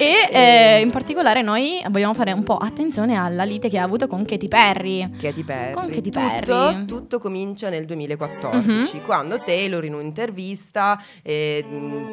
E 0.00 0.28
eh, 0.32 0.80
in 0.80 0.90
particolare 0.90 1.42
noi 1.42 1.82
vogliamo 1.90 2.14
fare 2.14 2.32
un 2.32 2.42
po' 2.42 2.56
attenzione 2.56 3.16
alla 3.16 3.44
lite 3.44 3.68
che 3.68 3.78
ha 3.78 3.82
avuto 3.82 4.06
con 4.06 4.24
Katy 4.24 4.48
Perry. 4.48 5.10
Katy 5.18 5.42
Perry. 5.44 5.72
Con 5.74 5.88
Katy 5.88 6.00
tutto, 6.10 6.20
Perry. 6.20 6.84
tutto 6.86 7.18
comincia 7.18 7.68
nel 7.68 7.84
2014, 7.84 8.96
Mhm. 8.96 9.04
quando 9.04 9.38
Taylor 9.40 9.84
in 9.84 9.92
un'intervista 9.92 10.98
eh, 11.22 11.64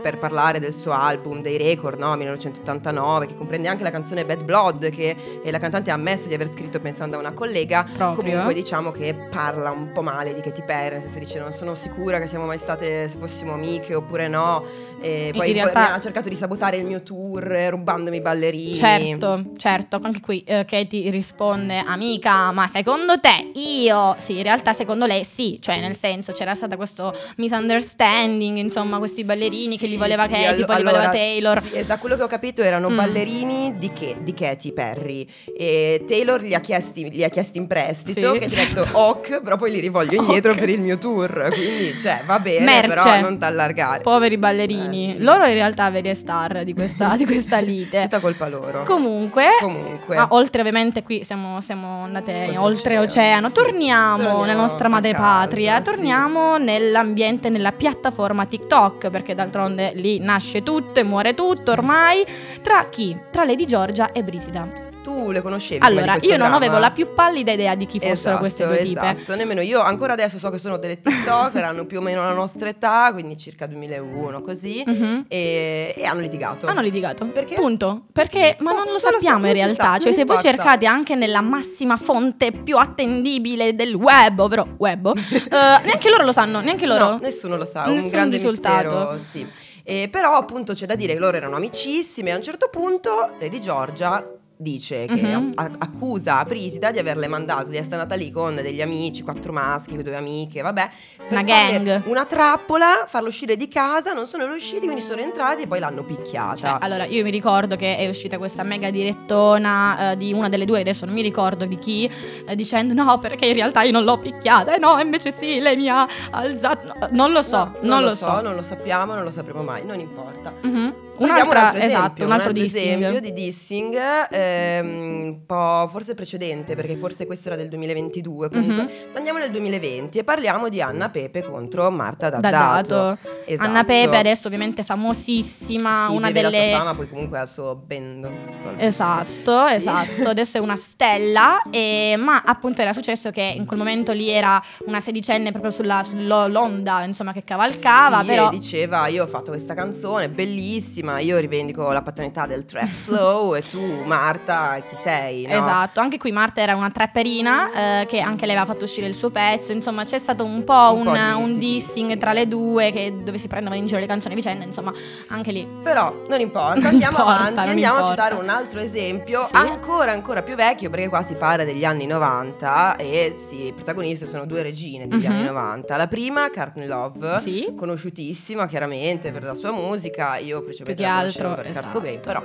per 0.01 0.17
parlare 0.17 0.59
del 0.59 0.73
suo 0.73 0.91
album 0.91 1.41
dei 1.41 1.57
record, 1.57 1.97
no, 1.97 2.13
1989, 2.17 3.25
che 3.27 3.35
comprende 3.35 3.69
anche 3.69 3.83
la 3.83 3.91
canzone 3.91 4.25
Bad 4.25 4.43
Blood, 4.43 4.89
che 4.89 5.15
eh, 5.43 5.49
la 5.51 5.57
cantante 5.57 5.89
ha 5.89 5.93
ammesso 5.93 6.27
di 6.27 6.33
aver 6.33 6.49
scritto 6.49 6.79
pensando 6.79 7.15
a 7.15 7.19
una 7.19 7.31
collega, 7.31 7.83
Proprio. 7.95 8.15
comunque 8.31 8.53
diciamo 8.53 8.91
che 8.91 9.15
parla 9.29 9.71
un 9.71 9.91
po' 9.93 10.01
male 10.01 10.33
di 10.33 10.41
Katy 10.41 10.63
Perry, 10.65 10.91
nel 10.95 11.01
senso 11.01 11.19
dice 11.19 11.39
non 11.39 11.53
sono 11.53 11.73
sicura 11.75 12.19
che 12.19 12.25
siamo 12.25 12.45
mai 12.45 12.57
state, 12.57 13.07
se 13.07 13.17
fossimo 13.17 13.53
amiche 13.53 13.95
oppure 13.95 14.27
no, 14.27 14.63
e 14.99 15.27
In 15.27 15.37
poi 15.37 15.53
realtà- 15.53 15.79
mi 15.89 15.95
ha 15.95 15.99
cercato 15.99 16.27
di 16.27 16.35
sabotare 16.35 16.75
il 16.77 16.85
mio 16.85 17.01
tour 17.01 17.49
eh, 17.51 17.69
rubandomi 17.77 18.17
i 18.17 18.21
ballerini. 18.21 18.75
Certo, 18.75 19.43
certo, 19.57 19.99
anche 20.01 20.19
qui 20.19 20.43
eh, 20.45 20.65
Katy 20.65 21.09
risponde 21.09 21.77
amica, 21.85 22.51
ma 22.51 22.67
secondo 22.67 23.19
te 23.19 23.51
io? 23.53 24.15
Sì, 24.19 24.37
in 24.37 24.43
realtà 24.43 24.73
secondo 24.73 25.05
lei 25.05 25.23
sì, 25.23 25.57
cioè 25.61 25.79
nel 25.79 25.95
senso 25.95 26.31
c'era 26.33 26.53
stato 26.55 26.75
questo 26.75 27.13
misunderstanding, 27.37 28.57
insomma, 28.57 28.97
questi 28.97 29.23
ballerini 29.23 29.77
che 29.77 29.85
li 29.85 29.93
Sì, 29.93 29.97
voleva 29.97 30.23
sì, 30.25 30.31
Katy, 30.31 30.45
allo- 30.45 30.65
poi 30.65 30.77
li 30.77 30.83
voleva 30.83 31.09
Taylor. 31.09 31.61
sì, 31.61 31.71
e 31.71 31.85
da 31.85 31.97
quello 31.97 32.15
che 32.15 32.23
ho 32.23 32.27
capito 32.27 32.61
erano 32.61 32.89
Mm. 32.89 32.95
ballerini 32.95 33.73
di, 33.77 33.91
che, 33.93 34.17
di 34.21 34.33
Katy 34.33 34.73
Perry. 34.73 35.27
E 35.57 36.03
Taylor 36.07 36.41
li 36.41 36.53
ha 36.53 36.59
chiesti, 36.59 37.09
li 37.09 37.23
ha 37.23 37.29
chiesti 37.29 37.57
in 37.57 37.67
prestito, 37.67 38.33
Sì. 38.33 38.39
che 38.39 38.47
ti 38.47 38.59
ha 38.59 38.65
detto 38.65 38.87
ok, 38.97 39.41
però 39.41 39.55
poi 39.57 39.71
li 39.71 39.79
rivoglio 39.79 40.19
indietro 40.19 40.51
Ok. 40.51 40.59
per 40.59 40.69
il 40.69 40.81
mio 40.81 40.97
tour. 40.97 41.49
Quindi, 41.53 41.99
cioè, 41.99 42.21
va 42.25 42.39
bene, 42.39 42.65
Merce. 42.65 42.87
però 42.87 43.19
non 43.19 43.37
t'allargare. 43.37 44.01
Poveri 44.01 44.37
ballerini. 44.37 45.09
Eh, 45.09 45.11
sì. 45.17 45.21
Loro 45.21 45.45
in 45.45 45.53
realtà 45.53 45.89
veri 45.89 46.13
star 46.15 46.63
di 46.63 46.73
questa, 46.73 47.15
di 47.17 47.25
questa 47.25 47.59
lite. 47.67 48.01
Tutta 48.03 48.19
colpa 48.19 48.47
loro. 48.47 48.83
Comunque, 48.83 49.45
Comunque. 49.59 50.15
ma 50.15 50.27
oltre 50.31 50.61
ovviamente 50.61 51.03
qui 51.03 51.23
siamo, 51.23 51.61
siamo 51.61 52.03
andate 52.03 52.55
Oltre 52.57 52.57
oltre 52.57 52.97
oceano, 52.99 53.47
sì. 53.47 53.53
torniamo, 53.53 54.17
Torniamo 54.17 54.41
nella 54.41 54.59
nostra 54.59 54.87
madre 54.87 55.11
casa, 55.11 55.23
patria, 55.23 55.77
sì. 55.81 55.89
torniamo 55.89 56.57
nell'ambiente, 56.57 57.49
nella 57.49 57.71
piattaforma 57.71 58.45
TikTok, 58.45 59.09
perché 59.09 59.35
d'altronde 59.35 59.91
lì 59.95 60.19
nasce 60.19 60.63
tutto 60.63 60.99
e 60.99 61.03
muore 61.03 61.33
tutto 61.33 61.71
ormai. 61.71 62.25
Tra 62.61 62.87
chi? 62.89 63.17
Tra 63.31 63.43
Lady 63.45 63.65
Giorgia 63.65 64.11
e 64.11 64.23
Brisida. 64.23 64.86
Tu 65.07 65.31
le 65.31 65.41
conoscevi? 65.41 65.85
Allora, 65.85 66.15
io 66.15 66.29
non 66.31 66.37
dramma? 66.39 66.55
avevo 66.57 66.79
la 66.79 66.91
più 66.91 67.13
pallida 67.13 67.53
idea 67.53 67.75
di 67.75 67.85
chi 67.85 67.97
fossero 67.97 68.13
Esatto, 68.13 68.37
queste 68.39 68.65
due 68.65 68.77
tipe. 68.83 68.99
Esatto, 68.99 69.35
nemmeno 69.37 69.61
io. 69.61 69.79
Ancora 69.79 70.11
adesso 70.11 70.37
so 70.37 70.49
che 70.49 70.57
sono 70.57 70.75
delle 70.75 70.99
TikToker, 70.99 71.63
hanno 71.63 71.85
più 71.85 71.99
o 71.99 72.01
meno 72.01 72.25
la 72.25 72.33
nostra 72.33 72.67
età, 72.67 73.09
quindi 73.13 73.37
circa 73.37 73.67
2001, 73.67 74.41
così. 74.41 74.83
Mhm. 74.85 75.25
E, 75.29 75.93
e 75.95 76.03
hanno 76.05 76.19
litigato. 76.19 76.67
Hanno 76.67 76.81
litigato. 76.81 77.25
Perché? 77.27 77.55
Punto. 77.55 78.03
Perché, 78.11 78.57
ma 78.59 78.71
No, 78.73 78.83
non 78.83 78.91
lo 78.93 78.99
sappiamo 78.99 79.37
non 79.39 79.47
in 79.47 79.53
realtà. 79.53 79.83
sa, 79.93 79.97
cioè, 79.99 80.11
se 80.11 80.25
voi 80.25 80.35
importa. 80.35 80.41
cercate 80.41 80.85
anche 80.85 81.15
nella 81.15 81.39
massima 81.41 81.95
fonte 81.95 82.51
più 82.51 82.75
attendibile 82.77 83.75
del 83.75 83.93
web, 83.93 84.37
ovvero 84.39 84.75
web, 84.77 85.07
eh, 85.15 85.49
neanche 85.85 86.09
loro 86.09 86.25
lo 86.25 86.33
sanno, 86.33 86.59
neanche 86.59 86.85
loro. 86.85 87.11
No, 87.11 87.19
nessuno 87.21 87.55
lo 87.55 87.63
sa, 87.63 87.83
un 87.87 87.93
Nessun 87.93 88.09
grande 88.09 88.35
risultato. 88.35 89.11
mistero, 89.13 89.17
sì. 89.17 89.47
Eh, 89.89 90.09
però 90.11 90.33
appunto 90.35 90.73
c'è 90.73 90.85
da 90.85 90.95
dire 90.95 91.13
che 91.13 91.19
loro 91.19 91.37
erano 91.37 91.55
amicissime 91.55 92.31
e 92.31 92.33
a 92.33 92.35
un 92.35 92.41
certo 92.43 92.67
punto 92.69 93.35
Lady 93.39 93.59
Giorgia 93.59 94.21
dice 94.59 95.05
che 95.05 95.13
Mhm. 95.21 95.51
a- 95.55 95.69
accusa 95.77 96.43
Prisida 96.45 96.89
di 96.91 96.97
averle 96.97 97.27
mandato 97.27 97.69
di 97.69 97.77
essere 97.77 97.97
andata 97.97 98.15
lì 98.15 98.31
con 98.31 98.55
degli 98.55 98.81
amici, 98.81 99.21
quattro 99.21 99.53
maschi, 99.53 100.01
due 100.01 100.15
amiche, 100.15 100.61
vabbè, 100.61 100.89
Una 101.29 101.43
gang. 101.43 102.01
una 102.05 102.25
trappola, 102.25 103.03
farlo 103.05 103.27
uscire 103.27 103.55
di 103.55 103.67
casa, 103.67 104.13
non 104.13 104.25
sono 104.25 104.47
riusciti, 104.47 104.85
quindi 104.85 105.01
sono 105.01 105.21
entrati 105.21 105.63
e 105.63 105.67
poi 105.67 105.79
l'hanno 105.79 106.03
picchiata. 106.03 106.55
Cioè, 106.55 106.77
allora, 106.79 107.05
io 107.05 107.23
mi 107.23 107.29
ricordo 107.29 107.75
che 107.75 107.97
è 107.97 108.07
uscita 108.09 108.37
questa 108.39 108.63
mega 108.63 108.89
direttona 108.89 110.11
eh, 110.11 110.17
di 110.17 110.33
una 110.33 110.49
delle 110.49 110.65
due, 110.65 110.79
adesso 110.79 111.05
non 111.05 111.13
mi 111.13 111.21
ricordo 111.21 111.65
di 111.65 111.77
chi, 111.77 112.09
eh, 112.47 112.55
dicendo 112.55 112.93
no, 112.93 113.19
perché 113.19 113.45
in 113.45 113.53
realtà 113.53 113.83
io 113.83 113.91
non 113.91 114.03
l'ho 114.03 114.17
picchiata, 114.17 114.73
e 114.75 114.79
no, 114.79 114.97
invece 114.99 115.31
sì, 115.31 115.59
lei 115.59 115.75
mi 115.75 115.87
ha 115.89 116.07
alzato. 116.31 116.85
no, 116.87 117.07
non 117.11 117.31
lo 117.31 117.41
so, 117.43 117.73
No, 117.81 117.89
non, 117.95 118.03
lo 118.03 118.09
so. 118.09 118.41
non 118.41 118.55
lo 118.55 118.61
sappiamo, 118.63 119.13
non 119.13 119.23
lo 119.23 119.31
sapremo 119.31 119.61
mai, 119.61 119.85
non 119.85 119.99
importa. 119.99 120.51
Mhm. 120.61 120.93
Un'altra, 121.17 121.59
un 121.59 121.65
altro 121.65 121.77
esempio, 121.79 121.85
esatto, 121.97 122.25
un 122.25 122.31
altro, 122.31 122.51
dissing. 122.51 123.01
esempio 123.03 123.19
di 123.21 123.33
dissing, 123.33 123.97
ehm, 124.31 124.87
un 124.87 125.45
po' 125.45 125.87
forse 125.91 126.13
precedente, 126.13 126.75
perché 126.75 126.95
forse 126.97 127.25
questo 127.25 127.47
era 127.49 127.57
del 127.57 127.69
2022. 127.69 128.49
Comunque, 128.49 128.83
Mhm. 128.83 128.89
andiamo 129.15 129.39
nel 129.39 129.51
2020 129.51 130.19
e 130.19 130.23
parliamo 130.23 130.69
di 130.69 130.81
Anna 130.81 131.09
Pepe 131.09 131.41
contro 131.43 131.89
Marta 131.91 132.29
D'Addato. 132.29 132.49
D'Addato. 132.95 133.17
Esatto. 133.45 133.69
Anna 133.69 133.83
Pepe 133.83 134.17
adesso 134.17 134.47
ovviamente 134.47 134.83
famosissima, 134.83 136.05
sì, 136.09 136.15
una 136.15 136.27
beve 136.27 136.41
la 136.41 136.49
delle 136.49 136.69
sua 136.69 136.77
fama, 136.79 136.95
poi 136.95 137.09
comunque 137.09 137.37
ha 137.39 137.41
il 137.43 137.47
suo 137.47 137.75
band. 137.75 138.31
Esatto, 138.77 139.63
Sì. 139.65 139.73
esatto, 139.75 140.29
adesso 140.29 140.57
è 140.57 140.59
una 140.59 140.75
stella, 140.75 141.61
e- 141.71 142.15
ma 142.17 142.41
appunto 142.45 142.81
era 142.81 142.93
successo 142.93 143.31
che 143.31 143.41
in 143.55 143.65
quel 143.65 143.79
momento 143.79 144.11
lì 144.11 144.29
era 144.29 144.61
una 144.85 144.99
sedicenne 144.99 145.51
proprio 145.51 145.71
sulla, 145.71 146.03
sull'onda, 146.03 147.03
insomma, 147.03 147.33
che 147.33 147.43
cavalcava, 147.43 148.19
Sì, 148.21 148.25
però... 148.27 148.47
e 148.47 148.49
diceva 148.57 149.07
io 149.07 149.23
ho 149.23 149.27
fatto 149.27 149.51
questa 149.51 149.73
canzone 149.73 150.29
bellissima, 150.29 151.06
io 151.19 151.37
rivendico 151.39 151.91
la 151.91 152.01
paternità 152.01 152.45
del 152.45 152.65
trap 152.65 152.85
flow 152.87 153.55
e 153.55 153.61
tu 153.61 154.03
Marta 154.05 154.79
chi 154.87 154.95
sei? 154.95 155.45
No? 155.47 155.53
Esatto, 155.53 155.99
anche 155.99 156.17
qui 156.17 156.31
Marta 156.31 156.61
era 156.61 156.75
una 156.75 156.89
trapperina 156.91 158.01
eh, 158.01 158.05
che 158.05 158.19
anche 158.19 158.45
lei 158.45 158.55
aveva 158.55 158.71
fatto 158.71 158.85
uscire 158.85 159.07
il 159.07 159.15
suo 159.15 159.29
pezzo, 159.29 159.71
insomma 159.71 160.03
c'è 160.03 160.19
stato 160.19 160.43
un 160.43 160.63
po' 160.63 160.91
Un 160.93 160.99
un, 160.99 161.03
po' 161.05 161.11
di- 161.13 161.41
un 161.43 161.53
di 161.53 161.59
dissing 161.59 161.95
dissing. 162.07 162.17
tra 162.19 162.33
le 162.33 162.47
due 162.47 162.91
che- 162.91 163.13
dove 163.23 163.37
si 163.37 163.47
prendevano 163.47 163.79
in 163.79 163.87
giro 163.87 163.99
le 163.99 164.05
canzoni 164.05 164.33
a 164.33 164.37
vicenda, 164.37 164.65
insomma 164.65 164.91
anche 165.29 165.51
lì. 165.51 165.67
Però 165.83 166.23
non 166.27 166.39
importa, 166.39 166.75
Non 166.75 166.85
andiamo 166.85 167.17
importa, 167.17 167.33
avanti, 167.39 167.53
non 167.59 167.69
andiamo 167.69 167.97
importa. 167.99 168.23
a 168.23 168.25
citare 168.27 168.41
un 168.43 168.49
altro 168.49 168.79
esempio, 168.79 169.43
Sì. 169.45 169.55
ancora 169.55 170.11
ancora 170.11 170.41
più 170.41 170.55
vecchio, 170.55 170.89
perché 170.89 171.07
qua 171.09 171.21
si 171.23 171.35
parla 171.35 171.63
degli 171.63 171.85
anni 171.85 172.05
90 172.05 172.95
e 172.97 173.33
sì, 173.35 173.67
i 173.67 173.73
protagonisti 173.73 174.25
sono 174.25 174.45
due 174.45 174.61
regine 174.61 175.07
degli 175.07 175.25
Mhm. 175.25 175.31
anni 175.31 175.43
90. 175.43 175.95
La 175.97 176.07
prima, 176.07 176.49
Courtney 176.49 176.87
Love, 176.87 177.39
Sì. 177.39 177.73
conosciutissima 177.75 178.65
chiaramente 178.67 179.31
per 179.31 179.43
la 179.43 179.53
sua 179.53 179.71
musica, 179.71 180.37
io 180.37 180.61
principalmente 180.61 180.96
che 180.97 181.05
altro, 181.05 181.47
per 181.49 181.63
Kurt 181.63 181.69
esatto. 181.69 181.89
Cobain, 181.89 182.19
però 182.19 182.43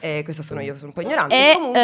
eh, 0.00 0.22
questa 0.24 0.42
sono 0.42 0.60
io, 0.60 0.74
sono 0.76 0.88
un 0.88 0.92
po' 0.92 1.00
ignorante. 1.02 1.34
E 1.34 1.54
Comunque, 1.54 1.80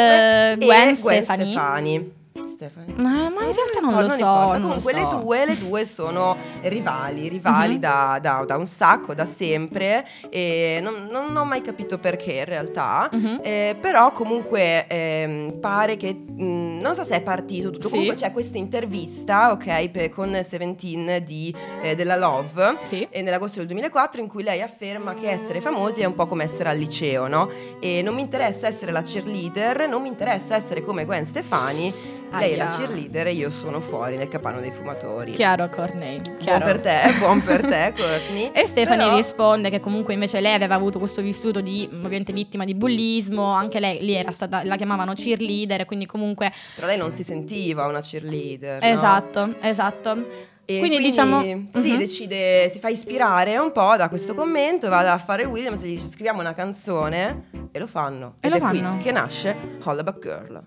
eh, 0.51 0.55
Gwen, 0.57 0.87
e 0.89 0.97
Gwen 0.99 1.23
Stefani. 1.23 1.45
Stefani. 1.45 2.18
Stefani. 2.45 2.93
Ma, 2.97 3.29
ma 3.29 3.43
in 3.45 3.53
realtà 3.53 3.79
non 3.81 3.89
importa, 3.89 4.01
lo 4.01 4.09
so, 4.09 4.25
non 4.25 4.61
lo 4.61 4.67
Comunque 4.67 4.93
le 4.93 5.01
so. 5.01 5.17
due, 5.19 5.45
le 5.45 5.57
due 5.57 5.85
sono 5.85 6.37
rivali, 6.61 7.27
rivali 7.29 7.73
Mhm. 7.75 7.79
da, 7.79 8.19
da- 8.21 8.43
da 8.45 8.57
un 8.57 8.65
sacco, 8.65 9.13
da 9.13 9.25
sempre. 9.25 10.05
E 10.29 10.79
non, 10.81 11.07
non 11.09 11.35
ho 11.35 11.45
mai 11.45 11.61
capito 11.61 11.97
perché 11.97 12.33
in 12.33 12.45
realtà. 12.45 13.09
Mhm. 13.11 13.39
Eh, 13.43 13.75
però 13.79 14.11
comunque 14.11 14.87
ehm, 14.87 15.59
pare 15.59 15.97
che 15.97 16.13
mh, 16.13 16.79
non 16.81 16.93
so 16.95 17.03
se 17.03 17.15
è 17.15 17.21
partito 17.21 17.69
tutto. 17.71 17.87
Sì. 17.87 17.91
Comunque 17.93 18.15
c'è 18.15 18.31
questa 18.31 18.57
intervista, 18.57 19.51
ok, 19.51 19.89
per- 19.89 20.09
con 20.09 20.37
Seventeen 20.43 21.21
di, 21.23 21.53
eh, 21.81 21.95
della 21.95 22.15
Love 22.15 22.77
Sì. 22.87 23.07
e 23.09 23.21
nell'agosto 23.21 23.57
del 23.59 23.67
2004 23.67 24.21
in 24.21 24.27
cui 24.27 24.43
lei 24.43 24.61
afferma 24.61 25.13
che 25.13 25.29
essere 25.29 25.61
famosi 25.61 26.01
è 26.01 26.05
un 26.05 26.15
po' 26.15 26.25
come 26.27 26.43
essere 26.43 26.69
al 26.69 26.77
liceo, 26.77 27.27
no? 27.27 27.49
E 27.79 28.01
non 28.01 28.15
mi 28.15 28.21
interessa 28.21 28.67
essere 28.67 28.91
la 28.91 29.01
cheerleader, 29.01 29.87
non 29.87 30.01
mi 30.01 30.07
interessa 30.07 30.55
essere 30.55 30.81
come 30.81 31.05
Gwen 31.05 31.25
Stefani. 31.25 32.17
Lei 32.31 32.53
è 32.53 32.55
la 32.55 32.67
cheerleader 32.67 33.27
e 33.27 33.33
io 33.33 33.49
sono 33.49 33.79
fuori 33.81 34.15
nel 34.15 34.27
capano 34.27 34.59
dei 34.59 34.71
fumatori. 34.71 35.31
Chiaro. 35.31 35.67
Buon 35.67 36.37
Chiaro. 36.37 36.65
per 36.65 36.79
te, 36.79 36.99
buon 37.19 37.43
per 37.43 37.61
te, 37.61 37.93
Courtney. 37.95 38.51
E 38.53 38.65
Stefani 38.67 39.03
Però- 39.03 39.15
risponde 39.15 39.69
che 39.69 39.79
comunque 39.79 40.13
invece 40.13 40.39
lei 40.39 40.53
aveva 40.53 40.75
avuto 40.75 40.99
questo 40.99 41.21
vissuto 41.21 41.59
di 41.61 41.89
ovviamente 41.91 42.31
vittima 42.31 42.65
di 42.65 42.75
bullismo, 42.75 43.51
anche 43.51 43.79
lei 43.79 43.99
lì 44.01 44.13
era 44.13 44.31
stata, 44.31 44.63
la 44.63 44.75
chiamavano 44.75 45.13
cheerleader, 45.13 45.85
quindi 45.85 46.05
comunque 46.05 46.51
Però 46.75 46.87
lei 46.87 46.97
non 46.97 47.11
si 47.11 47.23
sentiva 47.23 47.87
una 47.87 48.01
cheerleader. 48.01 48.81
no? 48.81 48.87
esatto, 48.87 49.55
esatto. 49.61 50.47
E 50.65 50.77
quindi, 50.77 50.99
diciamo 50.99 51.41
sì, 51.41 51.53
Mhm. 51.55 51.97
decide, 51.97 52.69
si 52.69 52.77
fa 52.77 52.89
ispirare 52.89 53.57
un 53.57 53.71
po' 53.71 53.95
da 53.97 54.07
questo 54.07 54.35
commento, 54.35 54.87
va 54.87 55.11
a 55.11 55.17
fare 55.17 55.43
Williams 55.45 55.81
e 55.81 55.87
gli 55.87 55.95
dice 55.95 56.05
scriviamo 56.11 56.39
una 56.41 56.53
canzone 56.53 57.45
e 57.71 57.79
lo 57.79 57.87
fanno. 57.87 58.35
E 58.39 58.45
Ed 58.47 58.51
lo 58.51 58.57
è 58.57 58.69
qui 58.69 58.77
fanno. 58.79 58.97
che 59.01 59.11
nasce 59.11 59.57
About 59.83 60.19
Girl. 60.21 60.61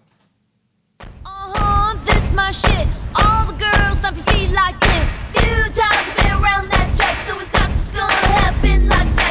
Uh-huh, 0.98 1.04
this 1.24 1.31
my 2.34 2.50
shit. 2.50 2.86
All 3.14 3.44
the 3.46 3.52
girls 3.52 3.98
stomp 3.98 4.16
your 4.16 4.24
feet 4.26 4.50
like 4.52 4.78
this. 4.80 5.16
Few 5.34 5.64
times 5.72 6.08
I've 6.08 6.16
been 6.16 6.32
around 6.32 6.70
that 6.70 6.94
track, 6.96 7.18
so 7.26 7.38
it's 7.38 7.52
not 7.52 7.68
just 7.70 7.94
gonna 7.94 8.12
happen 8.12 8.88
like 8.88 9.16
that. 9.16 9.21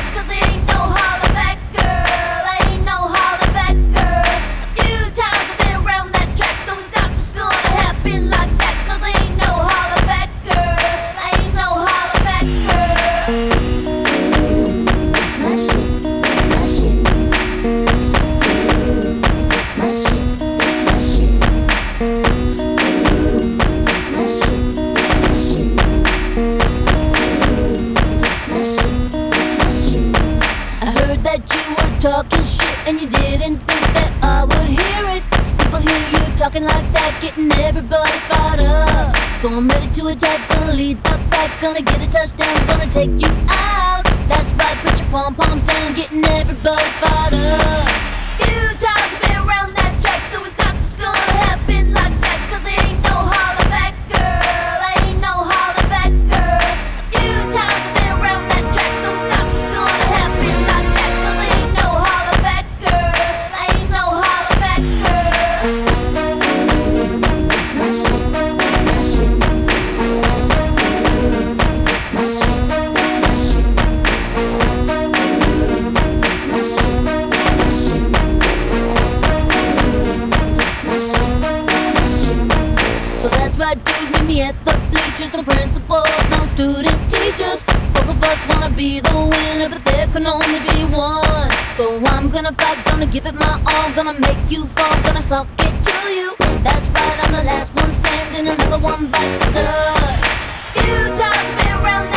So 39.42 39.50
I'm 39.50 39.68
ready 39.68 39.88
to 39.94 40.06
attack, 40.10 40.48
gonna 40.50 40.74
lead 40.74 40.98
the 40.98 41.20
pack, 41.32 41.60
gonna 41.60 41.82
get 41.82 42.00
a 42.00 42.08
touchdown, 42.12 42.68
gonna 42.68 42.86
take 42.86 43.10
you 43.20 43.28
out. 43.50 44.04
That's 44.30 44.54
right, 44.54 44.78
put 44.86 45.00
your 45.00 45.10
pom 45.10 45.34
poms 45.34 45.64
down, 45.64 45.96
getting 45.96 46.24
everybody 46.24 46.86
fired 47.02 47.34
up. 47.34 47.90
Few 48.38 48.78
right, 83.62 83.86
dude, 83.86 84.12
meet 84.12 84.26
me 84.26 84.42
at 84.42 84.56
the 84.66 84.74
bleachers. 84.90 85.32
No 85.34 85.44
principals, 85.44 86.10
no 86.32 86.46
student 86.48 87.00
teachers. 87.10 87.66
Both 87.94 88.10
of 88.10 88.24
us 88.24 88.40
wanna 88.50 88.72
be 88.72 89.00
the 89.00 89.14
winner, 89.32 89.70
but 89.70 89.86
there 89.86 90.08
can 90.08 90.26
only 90.26 90.60
be 90.68 90.86
one. 90.90 91.50
So 91.78 91.84
I'm 92.06 92.30
gonna 92.30 92.54
fight, 92.54 92.84
gonna 92.86 93.06
give 93.06 93.26
it 93.28 93.36
my 93.36 93.62
all, 93.72 93.92
gonna 93.94 94.18
make 94.20 94.42
you 94.50 94.66
fall, 94.66 94.96
gonna 95.04 95.22
suck 95.22 95.48
it 95.60 95.74
to 95.88 95.98
you. 96.18 96.36
That's 96.66 96.88
right, 96.90 97.24
I'm 97.24 97.32
the 97.32 97.44
last 97.44 97.76
one 97.76 97.92
standing, 97.92 98.48
another 98.48 98.80
one 98.80 99.12
bites 99.12 99.40
the 99.40 99.52
dust. 99.54 100.42
Few 100.74 101.02
times 101.20 101.48
I've 101.50 101.58
been 101.58 101.74
around 101.86 102.11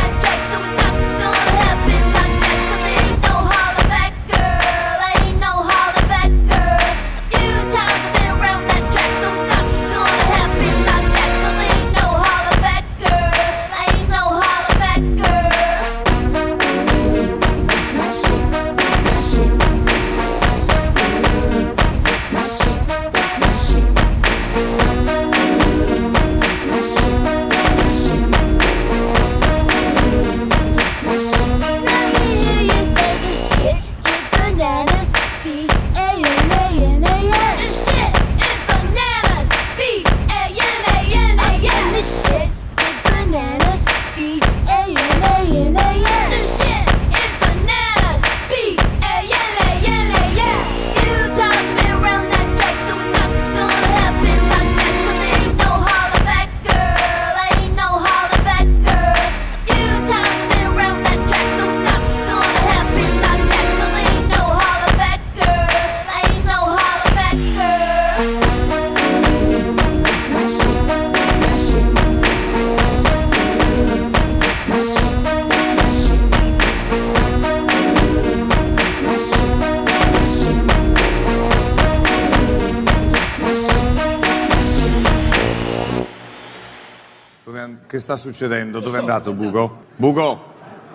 sta 88.04 88.16
succedendo? 88.16 88.80
Dove 88.80 88.98
è 88.98 89.00
andato 89.00 89.32
Bugo? 89.32 89.84
Bugo! 89.96 90.52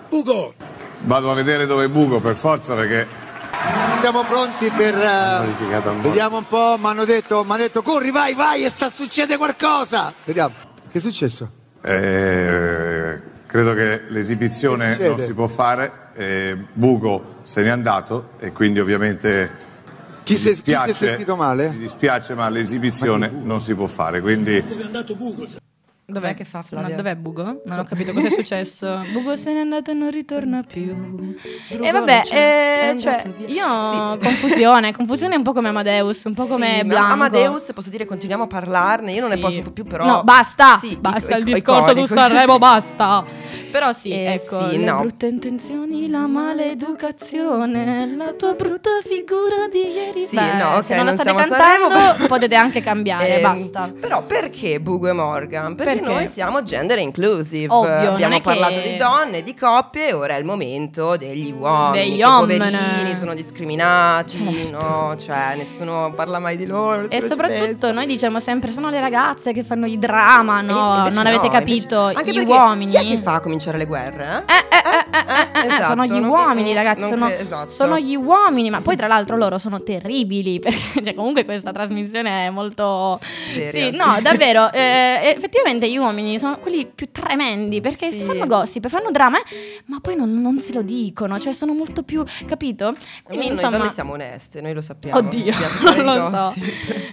Bugo! 0.08 0.54
Vado 1.02 1.30
a 1.30 1.34
vedere 1.34 1.66
dove 1.66 1.86
è 1.86 1.88
Bugo 1.88 2.20
per 2.20 2.36
forza 2.36 2.74
perché 2.74 3.04
Siamo 4.00 4.22
pronti 4.22 4.70
per... 4.70 4.94
eh, 4.94 5.98
vediamo 6.02 6.36
un 6.38 6.46
po', 6.46 6.76
mi 6.78 6.86
hanno 6.86 7.04
detto, 7.04 7.42
m'hanno 7.42 7.62
detto 7.62 7.82
corri, 7.82 8.10
vai, 8.12 8.34
vai, 8.34 8.64
e 8.64 8.68
sta 8.70 8.88
succede 8.90 9.36
qualcosa. 9.36 10.12
Vediamo, 10.24 10.54
che 10.88 10.98
è 10.98 11.00
successo? 11.00 11.50
eh, 11.82 13.20
credo 13.46 13.74
che 13.74 14.02
l'esibizione 14.08 14.96
Che 14.96 15.08
non 15.08 15.18
si 15.18 15.32
può 15.34 15.46
fare. 15.48 16.10
eh, 16.14 16.56
Bugo 16.72 17.38
se 17.42 17.62
n'è 17.62 17.68
andato 17.70 18.30
e 18.38 18.52
quindi 18.52 18.78
ovviamente 18.78 19.50
Chi 20.22 20.34
mi 20.34 20.38
si, 20.38 20.48
chi 20.48 20.54
si 20.54 20.60
è 20.60 20.62
dispiace- 20.62 20.94
sentito 20.94 21.34
male? 21.36 21.70
Mi 21.70 21.78
dispiace 21.78 22.34
ma 22.34 22.48
l'esibizione 22.48 23.28
non 23.30 23.60
si 23.60 23.74
può 23.74 23.86
fare, 23.86 24.20
quindi 24.20 24.62
Com'è 26.12 26.34
che 26.34 26.44
fa 26.44 26.62
Flavia? 26.62 26.90
No, 26.90 26.96
dov'è 26.96 27.14
Bugo? 27.16 27.62
Non 27.64 27.78
ho 27.78 27.84
capito 27.84 28.12
cosa 28.12 28.26
è 28.28 28.30
successo. 28.36 29.00
Bugo 29.12 29.36
se 29.36 29.52
n'è 29.52 29.60
andato 29.60 29.90
e 29.90 29.94
non 29.94 30.10
ritorna 30.10 30.62
più. 30.66 30.94
Brugo 31.68 31.84
e 31.84 31.90
vabbè, 31.92 32.22
è 32.28 32.92
eh, 32.94 32.98
cioè, 32.98 33.22
io 33.46 33.92
Sì. 33.92 34.18
confusione, 34.24 34.92
confusione 34.94 35.36
un 35.36 35.42
po' 35.42 35.52
come 35.52 35.68
Amadeus, 35.68 36.24
un 36.24 36.34
po' 36.34 36.46
come 36.46 36.78
Sì, 36.80 36.86
Blanco. 36.86 37.12
Amadeus, 37.12 37.70
posso 37.74 37.90
dire, 37.90 38.04
continuiamo 38.04 38.44
a 38.44 38.46
parlarne. 38.46 39.12
Io 39.12 39.20
non 39.20 39.30
ne 39.30 39.36
Sì. 39.36 39.40
posso 39.42 39.58
un 39.58 39.64
po' 39.64 39.70
più, 39.72 39.84
però. 39.84 40.04
No, 40.04 40.22
basta, 40.24 40.76
Sì, 40.78 40.96
basta 40.96 41.36
ic- 41.36 41.38
il 41.38 41.44
discorso 41.54 41.90
iconico. 41.90 42.06
su 42.06 42.14
Sanremo, 42.14 42.58
basta. 42.58 43.24
Però 43.70 43.92
sì, 43.92 44.10
Eh, 44.10 44.32
ecco, 44.34 44.68
sì, 44.68 44.78
le 44.78 44.84
no. 44.90 44.98
brutte 45.00 45.26
intenzioni, 45.26 46.08
la 46.10 46.26
maleducazione, 46.26 48.16
la 48.16 48.32
tua 48.32 48.54
brutta 48.54 48.90
figura 49.02 49.68
di 49.70 49.78
ieri. 49.86 50.24
Sì, 50.24 50.34
Beh, 50.36 50.54
no, 50.56 50.76
ok, 50.76 50.84
se 50.84 50.96
non 50.96 51.04
la 51.04 51.12
non 51.12 51.18
state 51.20 51.22
siamo 51.22 51.38
a 51.38 51.42
Sanremo, 51.46 51.88
cantando 51.88 52.14
però- 52.16 52.26
potete 52.28 52.54
anche 52.56 52.82
cambiare, 52.82 53.36
Ehm, 53.40 53.42
basta. 53.42 53.92
Però 54.00 54.22
perché 54.22 54.80
Bugo 54.80 55.08
e 55.08 55.12
Morgan? 55.12 55.74
Perché, 55.76 55.99
Perché? 56.00 56.14
noi 56.14 56.26
siamo 56.28 56.62
gender 56.62 56.98
inclusive. 56.98 57.72
Ovvio, 57.72 58.12
Abbiamo 58.12 58.40
parlato 58.40 58.74
che- 58.80 58.90
di 58.92 58.96
donne, 58.96 59.42
di 59.42 59.54
coppie, 59.54 60.12
ora 60.12 60.34
è 60.34 60.38
il 60.38 60.44
momento 60.44 61.16
degli 61.16 61.52
uomini. 61.52 62.04
Degli 62.04 62.16
che 62.18 62.24
uomini. 62.24 62.58
poverini 62.58 63.16
sono 63.16 63.34
discriminati, 63.34 64.38
Certo. 64.68 64.86
no? 64.86 65.16
Cioè, 65.16 65.54
nessuno 65.56 66.12
parla 66.14 66.38
mai 66.38 66.56
di 66.56 66.66
loro. 66.66 67.08
E 67.08 67.20
soprattutto 67.22 67.92
noi 67.92 68.06
diciamo 68.06 68.38
sempre 68.40 68.72
sono 68.72 68.90
le 68.90 69.00
ragazze 69.00 69.52
che 69.52 69.62
fanno 69.62 69.86
i 69.86 69.98
drama, 69.98 70.60
E 70.60 70.62
no? 70.62 71.08
Non 71.08 71.26
avete 71.26 71.46
no, 71.46 71.48
capito? 71.48 71.94
invece- 72.08 72.18
Anche 72.18 72.32
Gli 72.32 72.44
uomini. 72.48 72.90
Chi 72.90 72.96
è 72.96 73.04
che 73.04 73.18
fa 73.18 73.40
cominciare 73.40 73.78
le 73.78 73.86
guerre? 73.86 74.44
eh? 74.46 74.52
Eh, 74.52 74.76
eh, 74.76 74.82
eh, 74.90 75.18
eh, 75.18 75.60
eh, 75.60 75.62
eh, 75.62 75.66
esatto, 75.66 75.84
sono 75.84 76.04
gli 76.04 76.22
uomini, 76.24 76.72
ragazzi. 76.74 77.08
Sono, 77.08 77.26
cre- 77.26 77.40
esatto. 77.40 77.70
sono 77.70 77.98
gli 77.98 78.14
uomini, 78.16 78.70
ma 78.70 78.80
poi 78.80 78.96
tra 78.96 79.06
l'altro 79.06 79.36
loro 79.36 79.58
sono 79.58 79.82
terribili. 79.82 80.58
Perché 80.60 81.02
cioè, 81.04 81.14
comunque 81.14 81.44
questa 81.44 81.72
trasmissione 81.72 82.46
è 82.46 82.50
molto. 82.50 83.18
Seria, 83.22 83.86
sì, 83.86 83.92
sì. 83.92 83.96
no, 83.98 84.18
davvero. 84.22 84.70
eh, 84.72 85.32
effettivamente 85.36 85.86
gli 85.90 85.96
uomini 85.98 86.38
sono 86.38 86.58
quelli 86.58 86.86
più 86.86 87.10
tremendi 87.12 87.80
perché 87.80 88.10
Sì. 88.12 88.24
fanno 88.24 88.46
gossip, 88.46 88.88
fanno 88.88 89.10
drama, 89.10 89.38
eh, 89.42 89.82
ma 89.86 90.00
poi 90.00 90.16
non, 90.16 90.40
non 90.40 90.58
se 90.60 90.72
lo 90.72 90.82
dicono. 90.82 91.38
Cioè, 91.38 91.52
sono 91.52 91.72
molto 91.74 92.02
più. 92.02 92.24
Capito? 92.46 92.94
Quindi 93.22 93.46
noi 93.46 93.54
insomma. 93.56 93.76
donne 93.78 93.90
siamo 93.90 94.12
oneste, 94.12 94.60
noi 94.60 94.72
lo 94.74 94.80
sappiamo. 94.80 95.18
Oddio, 95.18 95.52
non 96.02 96.04
lo 96.30 96.36
so. 96.36 96.60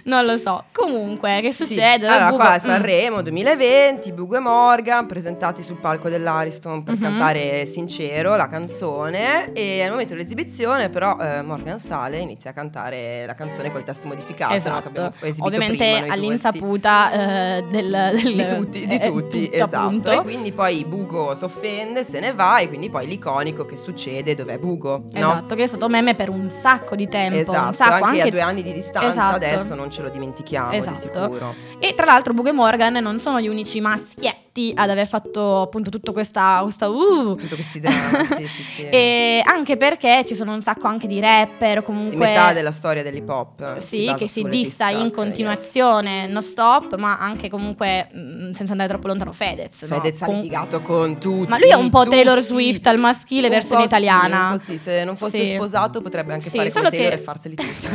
Non 0.04 0.24
lo 0.24 0.36
so. 0.36 0.64
Comunque, 0.72 1.40
che 1.42 1.52
Sì. 1.52 1.64
succede? 1.66 2.06
Allora, 2.06 2.26
Bugo- 2.30 2.36
qua 2.42 2.52
a 2.52 2.56
mm. 2.56 2.58
Sanremo 2.64 3.22
2020, 3.22 4.12
Bugo 4.12 4.36
e 4.36 4.40
Morgan 4.40 5.06
presentati 5.06 5.62
sul 5.62 5.76
palco 5.76 6.08
dell'Ariston 6.08 6.82
per 6.82 6.94
Mhm. 6.94 7.00
cantare 7.00 7.66
Sincero, 7.66 8.36
la 8.36 8.46
canzone. 8.46 9.52
E 9.52 9.82
al 9.82 9.90
momento 9.90 10.14
dell'esibizione, 10.14 10.88
però, 10.88 11.16
eh, 11.18 11.42
Morgan 11.42 11.78
sale 11.78 12.18
e 12.18 12.20
inizia 12.20 12.50
a 12.50 12.52
cantare 12.52 13.24
la 13.26 13.34
canzone 13.34 13.70
col 13.72 13.82
testo 13.84 14.06
modificato. 14.06 14.52
no, 14.52 14.56
Esatto, 14.58 15.12
esibito 15.20 15.44
ovviamente 15.44 15.76
prima 15.76 15.90
noi 15.98 16.00
due, 16.06 16.10
all'insaputa 16.14 17.12
eh, 17.12 17.64
del, 17.70 17.90
del- 18.22 18.34
Di 18.34 18.46
tutti, 18.46 18.57
di 18.64 18.82
eh, 18.82 19.00
tutti, 19.00 19.44
tutto, 19.44 19.56
esatto. 19.56 19.76
appunto. 19.76 20.10
E 20.10 20.20
quindi 20.22 20.52
poi 20.52 20.84
Bugo 20.84 21.34
si 21.34 21.44
offende, 21.44 22.04
se 22.04 22.20
ne 22.20 22.32
va, 22.32 22.58
e 22.58 22.68
quindi 22.68 22.88
poi 22.90 23.06
l'iconico 23.06 23.64
che 23.64 23.76
succede 23.76 24.34
dov'è 24.34 24.58
Bugo, 24.58 25.04
no? 25.12 25.18
Esatto, 25.18 25.54
che 25.54 25.64
è 25.64 25.66
stato 25.66 25.88
meme 25.88 26.14
per 26.14 26.30
un 26.30 26.50
sacco 26.50 26.96
di 26.96 27.08
tempo. 27.08 27.38
Esatto, 27.38 27.74
sacco, 27.74 28.04
anche, 28.04 28.22
a 28.22 28.30
due 28.30 28.40
anni 28.40 28.62
di 28.62 28.72
distanza 28.72 29.08
Esatto. 29.08 29.34
adesso 29.36 29.74
non 29.74 29.90
ce 29.90 30.02
lo 30.02 30.08
dimentichiamo 30.08 30.72
Esatto. 30.72 30.90
di 30.90 30.96
sicuro. 30.96 31.54
E 31.78 31.94
tra 31.94 32.06
l'altro 32.06 32.32
Bugo 32.32 32.48
e 32.48 32.52
Morgan 32.52 32.94
non 32.94 33.18
sono 33.18 33.40
gli 33.40 33.48
unici 33.48 33.80
maschietti 33.80 34.47
ad 34.74 34.90
aver 34.90 35.06
fatto 35.06 35.62
appunto 35.62 35.90
tutto 35.90 36.12
questa, 36.12 36.60
questa 36.62 36.88
uh, 36.88 37.36
Tutti 37.36 37.54
questi 37.54 37.80
drammi, 37.80 38.24
sì, 38.36 38.48
sì, 38.48 38.62
sì. 38.62 38.88
E 38.88 39.42
anche 39.44 39.76
perché 39.76 40.24
ci 40.26 40.34
sono 40.34 40.52
un 40.54 40.62
sacco 40.62 40.86
anche 40.86 41.06
di 41.06 41.20
rapper 41.20 41.82
comunque 41.82 42.10
Sì, 42.10 42.16
metà 42.16 42.52
della 42.52 42.72
storia 42.72 43.02
dell'hip 43.02 43.28
hop. 43.28 43.78
Sì, 43.78 44.12
che 44.16 44.26
si 44.26 44.42
dissa 44.44 44.88
diss 44.88 44.98
in 45.00 45.10
continuazione, 45.10 46.26
non 46.26 46.42
stop, 46.42 46.96
ma 46.96 47.18
anche 47.18 47.48
comunque 47.48 48.08
mh, 48.12 48.50
senza 48.52 48.72
andare 48.72 48.88
troppo 48.88 49.06
lontano 49.08 49.32
Fedez. 49.32 49.82
yes. 49.82 49.90
no? 49.90 49.96
Fedez 50.00 50.22
ha 50.22 50.26
Con- 50.26 50.34
litigato 50.36 50.80
con 50.82 51.18
tutti. 51.18 51.48
Ma 51.48 51.58
lui 51.58 51.68
è 51.70 51.74
un 51.74 51.90
po' 51.90 52.04
Taylor 52.08 52.38
tutti. 52.38 52.48
Swift 52.52 52.86
al 52.86 52.98
maschile, 52.98 53.48
versione 53.48 53.82
sì, 53.82 53.86
italiana. 53.88 54.48
po' 54.52 54.58
sì, 54.58 54.78
se 54.78 55.04
non 55.04 55.16
fosse 55.16 55.44
Sì. 55.44 55.54
sposato 55.54 56.00
potrebbe 56.00 56.32
anche 56.32 56.48
Sì, 56.50 56.56
fare 56.56 56.70
come 56.70 56.84
solo 56.84 56.94
Taylor 56.96 57.14
che- 57.14 57.20
e 57.20 57.24
farseli 57.24 57.54
tutti. 57.56 57.86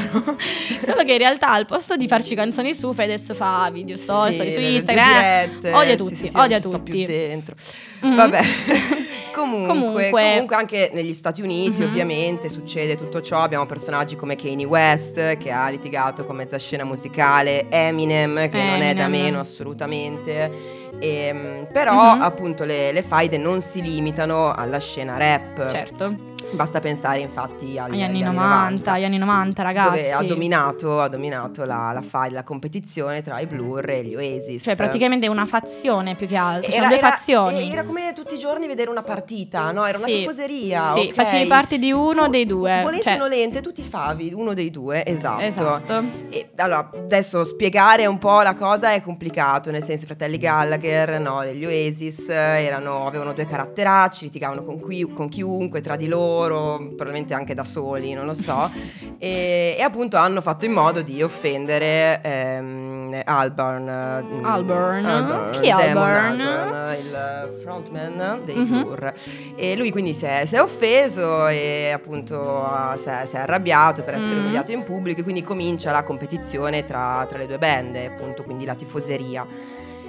Solo 0.85 1.03
che 1.03 1.11
in 1.13 1.17
realtà 1.17 1.51
al 1.51 1.65
posto 1.65 1.95
di 1.95 2.07
farci 2.07 2.35
canzoni 2.35 2.73
su, 2.73 2.93
Fedez 2.93 3.33
fa 3.35 3.69
video 3.71 3.97
story, 3.97 4.33
Sì, 4.33 4.51
su 4.51 4.59
Instagram. 4.59 5.07
dirette, 5.07 5.71
odia 5.73 5.91
sì, 5.91 5.97
tutti, 5.97 6.15
sì, 6.15 6.27
sì, 6.27 6.37
odia 6.37 6.52
non 6.53 6.61
ci 6.61 6.67
sto 6.69 6.79
più 6.81 6.93
tutti. 6.93 7.05
dentro. 7.05 7.55
Mhm. 8.01 8.15
Vabbè. 8.15 8.39
comunque, 9.33 9.67
Comunque- 9.67 10.09
comunque 10.11 10.55
anche 10.55 10.91
negli 10.93 11.13
Stati 11.13 11.41
Uniti 11.41 11.81
Mhm. 11.81 11.89
ovviamente 11.89 12.49
succede 12.49 12.95
tutto 12.95 13.19
ciò. 13.21 13.39
Abbiamo 13.41 13.65
personaggi 13.65 14.15
come 14.15 14.35
Kanye 14.35 14.65
West 14.65 15.37
che 15.37 15.51
ha 15.51 15.69
litigato 15.69 16.23
con 16.23 16.35
mezza 16.35 16.57
scena 16.57 16.83
musicale, 16.83 17.67
Eminem 17.69 18.49
che 18.49 18.57
non 18.63 18.81
è 18.81 18.93
da 18.93 19.03
Eminem. 19.05 19.09
meno 19.09 19.39
assolutamente. 19.39 20.81
Ehm, 20.99 21.67
però 21.71 22.15
Mhm. 22.15 22.21
appunto 22.21 22.63
le, 22.63 22.91
le 22.91 23.01
faide 23.01 23.37
non 23.37 23.59
si 23.61 23.81
limitano 23.81 24.53
alla 24.53 24.79
scena 24.79 25.17
rap. 25.17 25.69
Certo, 25.71 26.15
Basta 26.53 26.79
pensare 26.79 27.19
infatti 27.19 27.77
agli, 27.79 27.93
agli 27.95 28.03
anni 28.03 28.23
agli 28.23 28.33
90, 28.35 28.91
agli 28.91 29.03
anni 29.05 29.17
90 29.17 29.61
ragazzi. 29.63 29.87
dove 29.89 30.11
ha 30.11 30.23
dominato, 30.23 31.01
ha 31.01 31.07
dominato 31.07 31.65
la, 31.65 31.91
la, 31.93 32.01
fa- 32.01 32.29
la 32.29 32.43
competizione 32.43 33.21
tra 33.23 33.39
i 33.39 33.47
Blur 33.47 33.89
e 33.89 34.03
gli 34.03 34.15
Oasis. 34.15 34.61
Cioè 34.63 34.75
praticamente 34.75 35.27
una 35.27 35.45
fazione 35.47 36.15
più 36.15 36.27
che 36.27 36.35
altro, 36.35 36.67
era, 36.71 36.75
sono 36.75 36.87
due 36.89 36.97
era- 36.97 37.09
fazioni. 37.09 37.71
era 37.71 37.83
come 37.83 38.13
tutti 38.13 38.35
i 38.35 38.37
giorni 38.37 38.67
vedere 38.67 38.89
una 38.91 39.01
partita, 39.01 39.71
no? 39.71 39.85
Era 39.85 39.97
una 39.97 40.05
Sì. 40.07 40.17
tifoseria. 40.19 40.93
Sì, 40.93 40.99
ok? 41.07 41.13
facevi 41.13 41.47
parte 41.47 41.79
di 41.79 41.91
uno 41.91 42.25
Tu, 42.25 42.29
dei 42.31 42.45
due. 42.45 42.79
Volente 42.83 43.03
cioè- 43.03 43.15
o 43.15 43.17
nolente, 43.17 43.61
tu 43.61 43.71
ti 43.71 43.81
favi 43.83 44.31
uno 44.33 44.53
dei 44.53 44.69
due, 44.69 45.03
esatto. 45.05 45.41
Esatto. 45.41 46.03
E, 46.29 46.49
allora, 46.57 46.89
adesso 46.93 47.43
spiegare 47.43 48.05
un 48.05 48.17
po' 48.19 48.41
la 48.41 48.53
cosa 48.53 48.91
è 48.93 49.01
complicato, 49.01 49.71
nel 49.71 49.81
senso 49.83 50.03
i 50.03 50.07
fratelli 50.07 50.37
Gallagher, 50.37 51.19
no, 51.19 51.41
degli 51.41 51.65
Oasis, 51.65 52.29
erano- 52.29 53.07
avevano 53.07 53.33
due 53.33 53.45
caratteracci, 53.45 54.25
litigavano 54.25 54.63
con, 54.63 54.79
qui- 54.79 55.11
con 55.11 55.27
chiunque, 55.29 55.81
tra 55.81 55.95
di 55.95 56.07
loro, 56.07 56.41
probabilmente 56.47 57.33
anche 57.33 57.53
da 57.53 57.63
soli, 57.63 58.13
non 58.13 58.25
lo 58.25 58.33
so, 58.33 58.69
e, 59.17 59.75
e 59.77 59.81
appunto 59.81 60.17
hanno 60.17 60.41
fatto 60.41 60.65
in 60.65 60.71
modo 60.71 61.01
di 61.01 61.21
offendere 61.21 62.19
ehm, 62.23 63.21
Albarn. 63.25 63.87
eh, 63.87 64.39
Albarn? 64.43 65.51
Chi 65.51 65.67
è 65.67 65.69
Damon 65.69 66.03
Albarn? 66.03 66.41
Albarn, 66.41 66.97
il 66.99 67.59
frontman 67.61 68.41
dei 68.45 68.55
Mhm. 68.55 68.81
Blur. 68.83 69.13
E 69.55 69.75
lui 69.75 69.91
quindi 69.91 70.13
si 70.13 70.25
è, 70.25 70.45
si 70.45 70.55
è 70.55 70.61
offeso 70.61 71.47
e 71.47 71.91
appunto 71.93 72.63
ha- 72.65 72.95
si 72.97 73.09
è, 73.09 73.25
si 73.25 73.35
è 73.35 73.39
arrabbiato 73.39 74.01
per 74.03 74.15
essere 74.15 74.35
Mm. 74.35 74.39
umiliato 74.43 74.71
in 74.71 74.83
pubblico 74.83 75.19
e 75.19 75.23
quindi 75.23 75.43
comincia 75.43 75.91
la 75.91 76.03
competizione 76.03 76.83
tra, 76.83 77.25
tra 77.27 77.37
le 77.37 77.45
due 77.47 77.57
band, 77.57 77.95
appunto 77.95 78.43
quindi 78.43 78.65
la 78.65 78.75
tifoseria. 78.75 79.45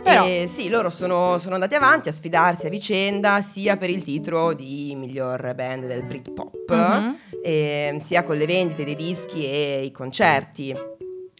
Però- 0.05 0.25
E 0.27 0.45
sì, 0.47 0.69
loro 0.69 0.91
sono, 0.91 1.39
sono 1.39 1.55
andati 1.55 1.75
avanti 1.75 2.09
a 2.09 2.13
sfidarsi 2.13 2.67
a 2.67 2.71
vicenda 2.71 3.41
sia 3.41 3.77
per 3.77 3.89
il 3.91 4.05
titolo 4.05 4.53
di 4.53 4.95
miglior 4.97 5.55
band 5.55 5.87
del 5.87 6.05
Britpop, 6.05 6.71
Mhm. 6.73 7.17
e 7.43 7.97
sia 8.01 8.23
con 8.23 8.37
le 8.37 8.47
vendite 8.47 8.85
dei 8.85 8.95
dischi 8.97 9.45
e 9.47 9.83
i 9.85 9.91
concerti. 9.91 10.93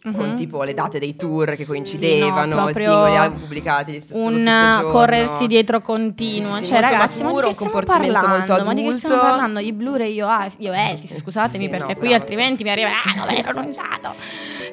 Con 0.05 0.29
Mhm. 0.29 0.35
tipo 0.35 0.61
le 0.61 0.75
date 0.75 0.99
dei 0.99 1.15
tour 1.15 1.55
che 1.55 1.65
coincidevano, 1.65 2.51
Sì, 2.57 2.61
no, 2.61 2.69
i 2.69 2.73
singoli 2.73 3.15
album 3.17 3.39
pubblicati 3.39 3.91
gli 3.91 3.99
stessi, 3.99 4.19
un 4.19 4.87
corrersi 4.91 5.47
dietro 5.47 5.81
continuo. 5.81 6.57
Sì, 6.57 6.65
sì, 6.65 6.69
cioè, 6.69 6.79
ragazzi, 6.81 7.17
ma 7.23 7.29
maturo, 7.29 7.47
che 7.47 7.53
un 7.53 7.55
comportamento 7.57 8.13
parlando? 8.13 8.53
molto 8.53 8.65
Ma 8.65 8.73
di 8.75 8.83
che 8.83 8.91
stiamo 8.91 9.15
adulto. 9.15 9.31
parlando? 9.31 9.59
Gli 9.61 9.71
Blu 9.71 9.95
e 9.95 10.09
io 10.11 10.27
Oasis, 10.27 10.55
io 10.59 10.71
Oasis, 10.73 11.17
scusatemi 11.21 11.63
Sì, 11.63 11.69
perché 11.71 11.93
no, 11.93 11.97
qui 11.97 12.07
bravo. 12.09 12.21
altrimenti 12.21 12.63
mi 12.63 12.69
arriveranno 12.69 13.23
aver 13.23 13.41
pronunciato. 13.41 14.13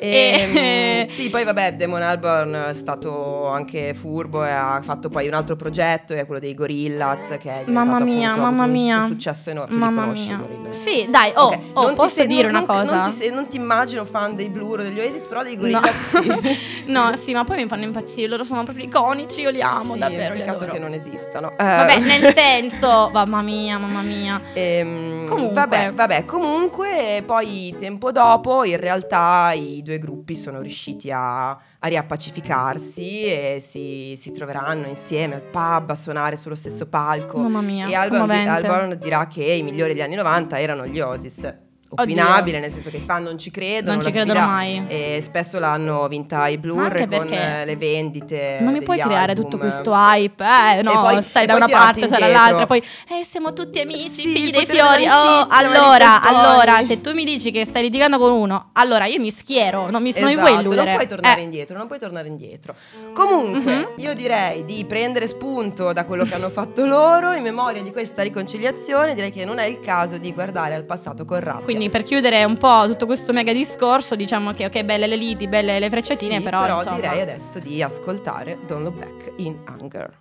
E, 0.04 1.06
sì, 1.08 1.30
poi 1.30 1.44
vabbè, 1.44 1.74
Damon 1.74 2.02
Albarn 2.02 2.66
è 2.70 2.72
stato 2.74 3.46
anche 3.48 3.94
furbo 3.94 4.44
e 4.44 4.50
ha 4.50 4.80
fatto 4.82 5.08
poi 5.08 5.28
un 5.28 5.34
altro 5.34 5.54
progetto, 5.54 6.12
è 6.12 6.26
quello 6.26 6.40
dei 6.40 6.54
Gorillaz, 6.54 7.36
che 7.38 7.64
è 7.64 7.70
Mamma 7.70 8.00
mia, 8.00 8.34
mamma 8.34 8.64
un 8.64 8.70
mia. 8.72 9.02
su- 9.02 9.08
successo 9.12 9.50
enorme. 9.50 9.76
Mamma 9.76 10.06
mia. 10.06 10.36
Gorillaz? 10.38 10.76
Sì, 10.82 11.06
dai, 11.08 11.30
oh, 11.36 11.46
Ok, 11.46 11.58
oh, 11.74 11.80
non 11.82 11.90
ti 11.90 11.94
posso 11.96 12.08
sei- 12.14 12.26
dire 12.26 12.50
non- 12.50 12.62
una 12.64 12.74
non- 12.74 12.84
cosa? 12.86 13.00
Non 13.02 13.16
ti, 13.16 13.30
non 13.30 13.46
ti 13.46 13.56
immagino 13.56 14.04
fan 14.04 14.34
dei 14.34 14.48
Blur 14.48 14.80
o 14.80 14.82
degli 14.82 14.98
Oasis, 14.98 15.22
però 15.26 15.44
dei 15.44 15.54
No. 15.54 15.60
Gorillaz 15.60 16.18
sì. 16.18 16.84
no, 16.90 17.12
sì, 17.16 17.32
ma 17.32 17.44
poi 17.44 17.62
mi 17.62 17.68
fanno 17.68 17.84
impazzire, 17.84 18.26
loro 18.26 18.42
sono 18.42 18.64
proprio 18.64 18.84
iconici, 18.84 19.42
io 19.42 19.50
li 19.50 19.62
amo, 19.62 19.92
Sì, 19.94 20.00
davvero. 20.00 20.34
li 20.34 20.40
Peccato 20.40 20.64
adoro. 20.64 20.72
che 20.72 20.78
non 20.80 20.92
esistano. 20.94 21.50
Eh, 21.52 21.62
Vabbè, 21.64 21.98
nel 22.00 22.34
senso, 22.34 23.08
mamma 23.14 23.40
mia, 23.42 23.78
mamma 23.78 24.00
mia. 24.00 24.40
Ehm, 24.54 25.26
Comunque. 25.28 25.54
Vabbè, 25.54 25.92
vabbè, 25.92 26.24
comunque 26.24 27.22
poi 27.24 27.74
tempo 27.78 28.10
dopo 28.12 28.64
in 28.64 28.76
realtà 28.78 29.52
i 29.54 29.80
due 29.84 29.91
gruppi 29.98 30.36
sono 30.36 30.60
riusciti 30.60 31.10
a, 31.10 31.50
a 31.50 31.86
riappacificarsi 31.86 33.24
e 33.24 33.58
si, 33.60 34.14
si 34.16 34.32
troveranno 34.32 34.86
insieme 34.86 35.34
al 35.34 35.42
pub 35.42 35.90
a 35.90 35.94
suonare 35.94 36.36
sullo 36.36 36.54
stesso 36.54 36.86
palco. 36.86 37.38
Mamma 37.38 37.60
mia, 37.60 37.86
e 37.88 37.94
Albarn, 37.94 38.28
di-. 38.28 38.48
Albarn 38.48 38.98
dirà 38.98 39.26
che 39.26 39.44
i 39.44 39.62
migliori 39.62 39.92
degli 39.92 40.02
anni 40.02 40.16
90 40.16 40.60
erano 40.60 40.86
gli 40.86 41.00
Oasis. 41.00 41.70
Opinabile, 41.94 42.58
nel 42.60 42.70
senso 42.70 42.90
che 42.90 42.96
i 42.98 43.02
fan 43.04 43.22
non 43.22 43.38
ci 43.38 43.50
credono. 43.50 43.96
Non 43.96 44.04
ci 44.04 44.10
credono 44.10 44.38
sfida- 44.38 44.52
mai. 44.52 44.84
E 44.88 45.18
spesso 45.22 45.58
l'hanno 45.58 46.06
vinta 46.08 46.46
i 46.48 46.58
Blur 46.58 47.06
con 47.08 47.26
le 47.28 47.76
vendite. 47.76 48.58
Non 48.60 48.72
mi 48.72 48.82
puoi 48.82 48.98
creare 48.98 49.32
album. 49.32 49.44
tutto 49.44 49.58
questo 49.58 49.92
hype, 49.92 50.44
eh, 50.44 50.82
no, 50.82 50.92
poi- 51.00 51.22
stai 51.22 51.46
da 51.46 51.54
una 51.54 51.68
parte, 51.68 52.06
stai 52.06 52.20
dall'altra, 52.20 52.66
poi 52.66 52.82
eh, 53.08 53.24
siamo 53.24 53.52
tutti 53.52 53.80
amici, 53.80 54.10
Sì, 54.10 54.28
figli 54.28 54.50
dei 54.50 54.66
fiori. 54.66 55.06
Oh, 55.06 55.46
allora, 55.48 56.22
allora, 56.22 56.82
se 56.82 57.00
tu 57.00 57.12
mi 57.12 57.24
dici 57.24 57.50
che 57.50 57.64
stai 57.64 57.82
litigando 57.82 58.18
con 58.18 58.32
uno, 58.32 58.70
allora 58.72 59.06
io 59.06 59.20
mi 59.20 59.30
schiero, 59.30 59.90
non 59.90 60.02
mi, 60.02 60.12
non 60.16 60.24
mi 60.24 60.32
Esatto, 60.32 60.60
illudere. 60.60 60.84
non 60.84 60.94
puoi 60.94 61.06
tornare 61.08 61.40
Eh, 61.40 61.44
indietro, 61.44 61.76
non 61.76 61.86
puoi 61.86 61.98
tornare 61.98 62.28
indietro. 62.28 62.74
Comunque, 63.12 63.74
Mhm. 63.74 63.88
io 63.96 64.14
direi 64.14 64.64
di 64.64 64.84
prendere 64.84 65.26
spunto 65.26 65.92
da 65.92 66.04
quello 66.04 66.24
che 66.24 66.34
hanno 66.34 66.48
fatto 66.50 66.84
loro 66.86 67.32
in 67.32 67.42
memoria 67.42 67.82
di 67.82 67.90
questa 67.92 68.22
riconciliazione, 68.22 69.14
direi 69.14 69.30
che 69.30 69.44
non 69.44 69.58
è 69.58 69.66
il 69.66 69.80
caso 69.80 70.18
di 70.18 70.32
guardare 70.32 70.74
al 70.74 70.84
passato 70.84 71.24
con 71.24 71.40
rabbia. 71.40 71.64
Quindi 71.64 71.81
per 71.90 72.02
chiudere 72.02 72.44
un 72.44 72.56
po' 72.58 72.84
tutto 72.86 73.06
questo 73.06 73.32
mega 73.32 73.52
discorso, 73.52 74.14
diciamo 74.16 74.52
che 74.52 74.66
ok, 74.66 74.82
belle 74.84 75.06
le 75.06 75.16
liti, 75.16 75.48
belle 75.48 75.78
le 75.78 75.88
frecciatine, 75.90 76.36
Sì, 76.36 76.42
però, 76.42 76.78
insomma, 76.78 76.96
direi 76.96 77.20
adesso 77.20 77.58
di 77.58 77.82
ascoltare 77.82 78.58
Don't 78.66 78.82
Look 78.82 78.96
Back 78.98 79.32
in 79.36 79.58
Anger. 79.64 80.18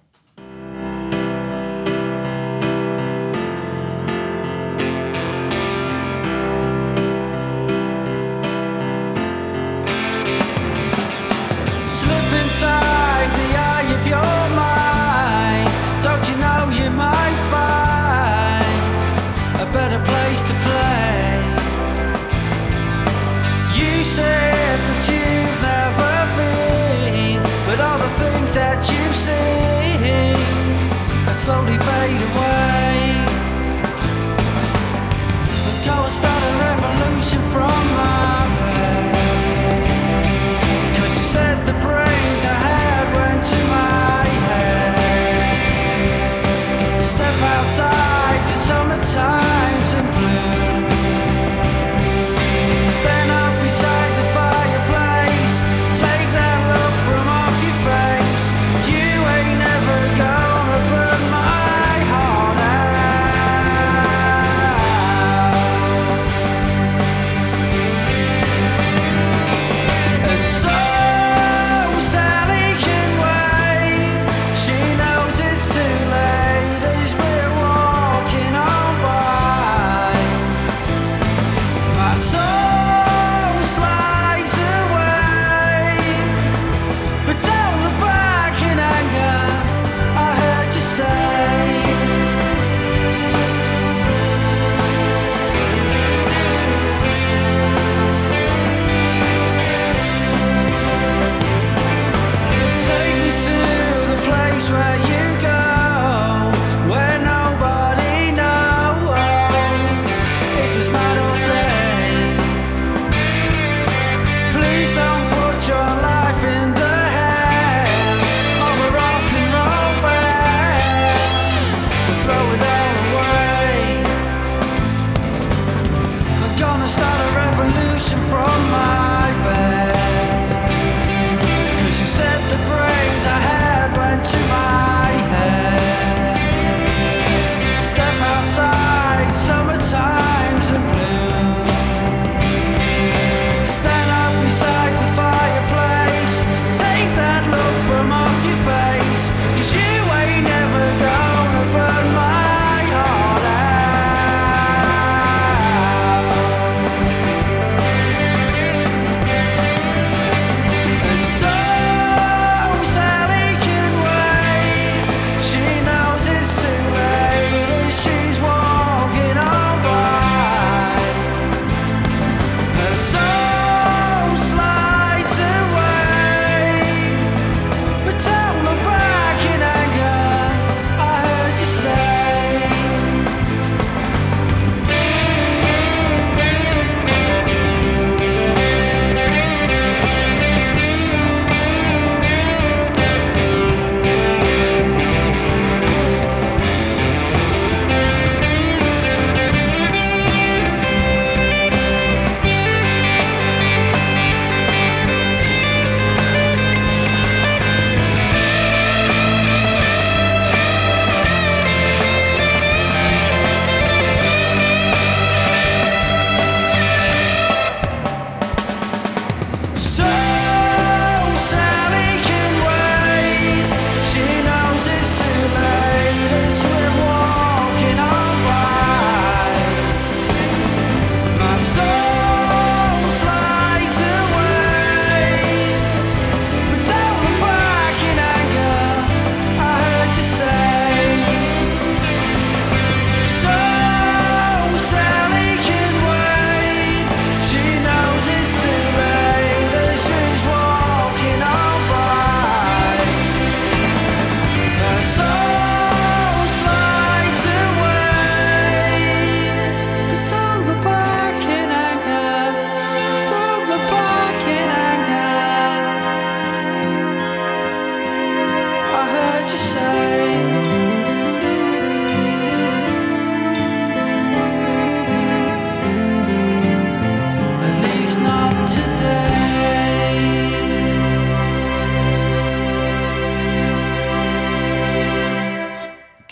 Slowly 31.52 31.78
fade 31.78 32.22
away. 32.22 32.71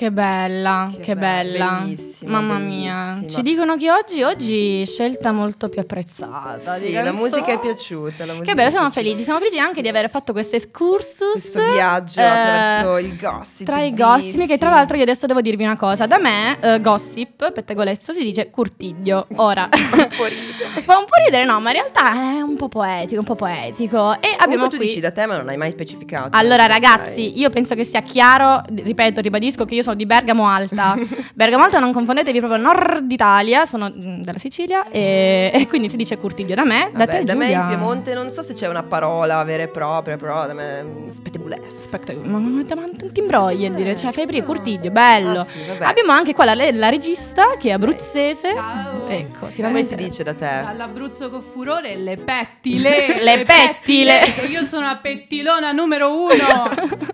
Che 0.09 0.15
bella, 0.15 0.91
che, 0.99 1.15
bella. 1.15 1.81
bellissima, 1.83 2.39
Mamma 2.41 2.57
mia. 2.57 3.13
bellissima. 3.13 3.29
Ci 3.31 3.41
dicono 3.43 3.75
che 3.77 3.91
oggi, 3.91 4.23
oggi 4.23 4.83
scelta 4.85 5.31
molto 5.31 5.69
più 5.69 5.81
apprezzata. 5.81 6.77
Sì, 6.77 6.91
la 6.91 7.11
musica 7.11 7.51
è 7.51 7.59
piaciuta. 7.59 8.25
la 8.25 8.33
musica 8.33 8.49
Che 8.49 8.55
bello, 8.55 8.71
siamo 8.71 8.89
felici. 8.89 9.23
Siamo 9.23 9.37
felici 9.37 9.59
anche 9.59 9.83
di 9.83 9.87
aver 9.87 10.09
fatto 10.09 10.31
questo 10.31 10.55
excursus. 10.55 11.31
Questo 11.33 11.61
viaggio 11.71 12.19
eh, 12.19 12.23
attraverso 12.23 12.97
il 12.97 13.17
gossip. 13.17 13.65
Tra 13.67 13.81
i 13.83 13.93
gossip, 13.93 14.47
che 14.47 14.57
tra 14.57 14.71
l'altro 14.71 14.97
io 14.97 15.03
adesso 15.03 15.27
devo 15.27 15.41
dirvi 15.41 15.63
una 15.63 15.77
cosa. 15.77 16.07
Da 16.07 16.17
me, 16.17 16.57
eh, 16.59 16.81
gossip, 16.81 17.51
pettegolezzo, 17.51 18.11
si 18.11 18.23
dice 18.23 18.49
curtiglio. 18.49 19.27
Ora, 19.35 19.69
fa 19.71 20.97
un 20.97 21.05
po' 21.05 21.21
ridere, 21.23 21.45
no, 21.45 21.59
ma 21.59 21.69
in 21.69 21.75
realtà 21.75 22.13
è 22.13 22.41
un 22.41 22.55
po' 22.55 22.67
poetico, 22.67 23.19
un 23.19 23.25
po' 23.27 23.35
poetico. 23.35 24.13
E 24.13 24.29
abbiamo 24.33 24.45
Comunque 24.45 24.69
tu 24.69 24.77
qui... 24.77 24.87
dici 24.87 24.99
da 24.99 25.11
te, 25.11 25.27
ma 25.27 25.37
non 25.37 25.47
hai 25.49 25.57
mai 25.57 25.69
specificato. 25.69 26.29
Allora, 26.31 26.65
Lo 26.65 26.71
sai. 26.73 26.81
ragazzi, 26.81 27.39
io 27.39 27.49
penso 27.51 27.75
che 27.75 27.83
sia 27.83 28.01
chiaro, 28.01 28.63
ripeto, 28.73 29.21
ribadisco 29.21 29.65
che 29.65 29.75
io 29.75 29.83
sono 29.83 29.95
di 29.99 30.05
Bergamo 30.05 30.47
Alta. 30.47 30.95
Bergamo 31.35 31.65
Alta 31.65 31.79
non 31.79 31.91
confondetevi 31.91 32.39
proprio 32.39 32.62
nord 32.62 33.12
Italia, 33.12 33.65
sono 33.65 33.91
mm, 33.93 34.21
dalla 34.21 34.38
Sicilia 34.38 34.88
e, 34.89 35.51
e 35.53 35.67
quindi 35.67 35.89
si 35.89 35.97
dice 35.97 36.17
curtiglio 36.17 36.55
da 36.55 36.63
me, 36.63 36.89
da 36.93 36.99
Vabbè, 37.05 37.17
te 37.19 37.23
da 37.25 37.35
me 37.35 37.45
Giulia. 37.47 37.62
in 37.62 37.67
Piemonte 37.67 38.13
non 38.13 38.29
so 38.31 38.41
se 38.41 38.53
c'è 38.53 38.69
una 38.69 38.83
parola 38.83 39.43
vera 39.43 39.63
e 39.63 39.67
propria, 39.67 40.15
però 40.15 40.47
da 40.47 40.53
me 40.53 40.85
spettegulesse. 41.09 41.95
Aspetta, 41.95 42.13
ma, 42.13 42.38
ma, 42.39 42.63
ma 42.63 42.63
ti 43.12 43.19
imbrogli 43.19 43.65
a 43.65 43.71
dire, 43.71 43.97
cioè 43.97 44.12
fai 44.12 44.23
aprire 44.23 44.45
curtiglio, 44.45 44.89
bello. 44.89 45.41
Ah, 45.41 45.43
sì. 45.43 45.59
Abbiamo 45.79 46.12
anche 46.13 46.33
qua 46.33 46.45
la, 46.45 46.53
la 46.71 46.89
regista 46.89 47.57
che 47.59 47.69
è 47.69 47.71
abruzzese. 47.73 48.55
Ecco, 49.09 49.49
Come 49.55 49.83
si 49.83 49.95
dice 49.95 50.23
da 50.23 50.33
te? 50.33 50.45
All'Abruzzo 50.47 51.29
con 51.29 51.43
furore 51.51 51.97
le 51.97 52.15
pettile. 52.23 53.21
Le 53.21 53.43
pettile. 53.45 54.19
Io 54.49 54.63
sono 54.63 54.85
una 54.85 54.97
pettilona 54.97 55.71
numero 55.73 56.15
uno. 56.15 56.27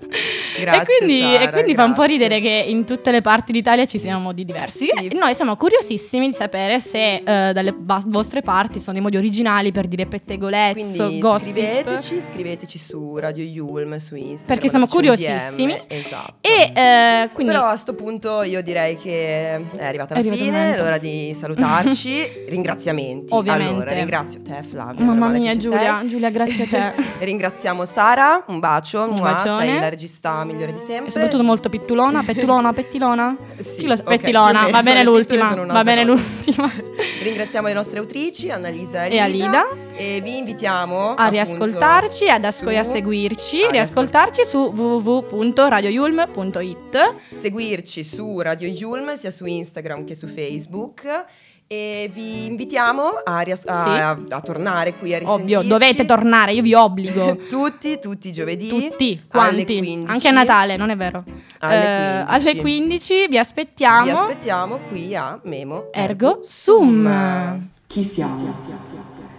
Grazie, 0.59 0.81
e 0.81 0.85
quindi, 0.97 1.19
e 1.19 1.37
Sara, 1.39 1.51
quindi 1.51 1.73
fa 1.75 1.83
un 1.83 1.93
po' 1.93 2.03
ridere 2.03 2.39
che 2.39 2.65
in 2.67 2.85
tutte 2.85 3.11
le 3.11 3.21
parti 3.21 3.51
d'Italia 3.51 3.85
ci 3.85 3.97
siano 3.99 4.19
modi 4.19 4.45
diversi. 4.45 4.85
Sì. 4.85 5.07
E 5.07 5.13
Noi 5.15 5.33
siamo 5.35 5.55
curiosissimi 5.55 6.27
di 6.29 6.33
sapere 6.33 6.79
se 6.79 7.15
eh, 7.15 7.53
dalle 7.53 7.73
va- 7.77 8.03
vostre 8.05 8.41
parti 8.41 8.79
sono 8.79 8.93
dei 8.93 9.01
modi 9.01 9.17
originali 9.17 9.71
per 9.71 9.87
dire 9.87 10.05
pettegolezzo, 10.05 10.79
Quindi 11.03 11.19
gossip. 11.19 11.51
scriveteci, 11.51 12.21
scriveteci 12.21 12.77
su 12.77 13.17
Radio 13.17 13.43
Yulm, 13.43 13.97
su 13.97 14.15
Instagram. 14.15 14.45
Perché 14.47 14.69
siamo 14.69 14.87
curiosissimi. 14.87 15.81
Esatto. 15.87 16.35
E 16.41 16.71
eh, 16.75 17.29
quindi 17.33 17.51
Però 17.53 17.65
a 17.65 17.75
sto 17.75 17.93
punto 17.95 18.43
io 18.43 18.61
direi 18.61 18.95
che 18.95 19.61
è 19.77 19.83
arrivata 19.85 20.15
È 20.15 20.23
la 20.23 20.31
il 20.31 20.37
fine, 20.37 20.75
è 20.75 20.77
l'ora 20.77 20.97
di 20.97 21.33
salutarci. 21.33 22.43
Ringraziamenti. 22.49 23.33
Ovviamente. 23.33 23.73
Allora, 23.73 23.91
ringrazio 23.93 24.41
te 24.41 24.61
Flavia. 24.63 25.03
Mamma 25.03 25.27
mia, 25.29 25.55
Giulia. 25.55 26.03
Giulia, 26.05 26.29
grazie 26.29 26.63
a 26.65 26.67
te. 26.93 27.01
E 27.19 27.25
ringraziamo 27.25 27.85
Sara, 27.85 28.43
un 28.47 28.59
bacio, 28.59 29.03
Un 29.03 29.13
bacione. 29.19 29.65
sei 29.65 29.79
la 29.79 29.89
regista 29.89 30.43
migliore 30.45 30.73
di 30.73 30.79
sempre. 30.79 31.07
E 31.07 31.11
soprattutto 31.11 31.43
molto 31.43 31.69
pittulona, 31.69 32.23
pettulona, 32.23 32.73
pettilona. 32.73 33.37
Sì, 33.59 33.75
Chi 33.77 33.87
lo 33.87 33.93
ok, 33.93 34.03
pettilona, 34.03 34.67
va 34.69 34.83
bene 34.83 35.01
l'ultima. 35.03 35.53
Va 35.53 35.83
bene 35.83 36.03
l'ultima. 36.03 36.69
Ringraziamo 37.23 37.67
le 37.67 37.73
nostre 37.73 37.99
autrici, 37.99 38.49
Annalisa 38.49 39.05
e 39.05 39.19
Alida. 39.19 39.65
E 39.95 40.19
vi 40.21 40.37
invitiamo 40.37 41.13
A 41.15 41.27
riascoltarci, 41.27 42.29
ad 42.29 42.43
asco- 42.43 42.69
a 42.69 42.83
seguirci, 42.83 43.63
a 43.63 43.69
riascoltarci 43.71 44.43
su 44.45 44.73
www.radioyulm.it. 44.75 47.13
seguirci 47.39 48.03
su 48.03 48.39
Radio 48.41 48.67
Yulm 48.67 49.13
sia 49.15 49.31
su 49.31 49.45
Instagram 49.45 50.03
che 50.05 50.15
su 50.15 50.27
Facebook 50.27 51.23
e 51.67 52.09
vi 52.13 52.45
invitiamo 52.45 53.21
a, 53.23 53.39
rias- 53.41 53.65
a- 53.65 53.83
Sì. 53.83 53.89
a- 54.01 54.19
a 54.37 54.41
tornare 54.41 54.93
qui 54.93 55.13
a 55.15 55.19
risentirci 55.19 55.55
Ovvio, 55.55 55.67
dovete 55.69 56.05
tornare, 56.05 56.53
io 56.53 56.61
vi 56.61 56.73
obbligo. 56.75 57.37
tutti, 57.49 57.97
tutti 57.99 58.27
i 58.27 58.31
giovedì 58.31 58.67
Tutti, 58.67 59.11
alle 59.31 59.53
quanti? 59.55 59.77
15. 59.77 60.11
Anche 60.11 60.27
a 60.27 60.31
Natale, 60.31 60.77
non 60.77 60.89
è 60.91 60.95
vero? 60.95 61.23
Alle 61.59 61.75
Eh, 62.19 62.23
15. 62.25 62.49
alle 62.49 62.61
15 62.61 63.27
vi 63.27 63.37
aspettiamo. 63.37 64.03
vi 64.03 64.09
aspettiamo 64.11 64.77
qui 64.89 65.15
a 65.15 65.39
Memo 65.43 65.89
Ergo 65.91 66.39
Sum. 66.43 67.69
Chi 67.87 68.03
siamo? 68.03 68.53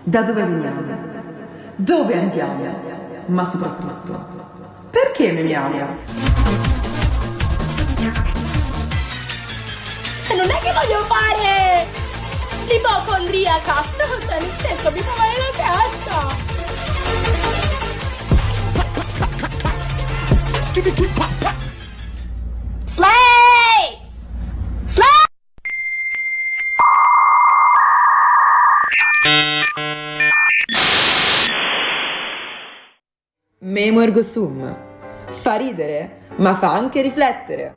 Da 0.03 0.23
dove 0.23 0.43
veniamo? 0.45 0.83
Dove 1.77 2.15
andiamo? 2.19 2.85
Ma 3.27 3.45
soprattutto, 3.45 4.25
perché 4.91 5.33
memiamo? 5.33 5.77
Non 10.37 10.51
è 10.51 10.59
che 10.59 10.73
voglio 10.73 11.01
fare 11.07 11.87
l'ipocondriaca. 12.67 13.83
Cioè, 14.27 14.41
nel 14.41 14.51
senso, 14.59 14.91
mi 14.91 15.01
fa 15.01 15.15
male 15.17 15.33
la 15.39 15.51
testa. 15.57 16.55
Slay! 22.85 23.99
Slay! 24.87 25.25
Memo 33.61 34.01
ergo 34.01 34.23
sum. 34.23 34.85
Fa 35.29 35.57
ridere, 35.57 36.29
ma 36.37 36.55
fa 36.57 36.73
anche 36.73 37.01
riflettere. 37.03 37.75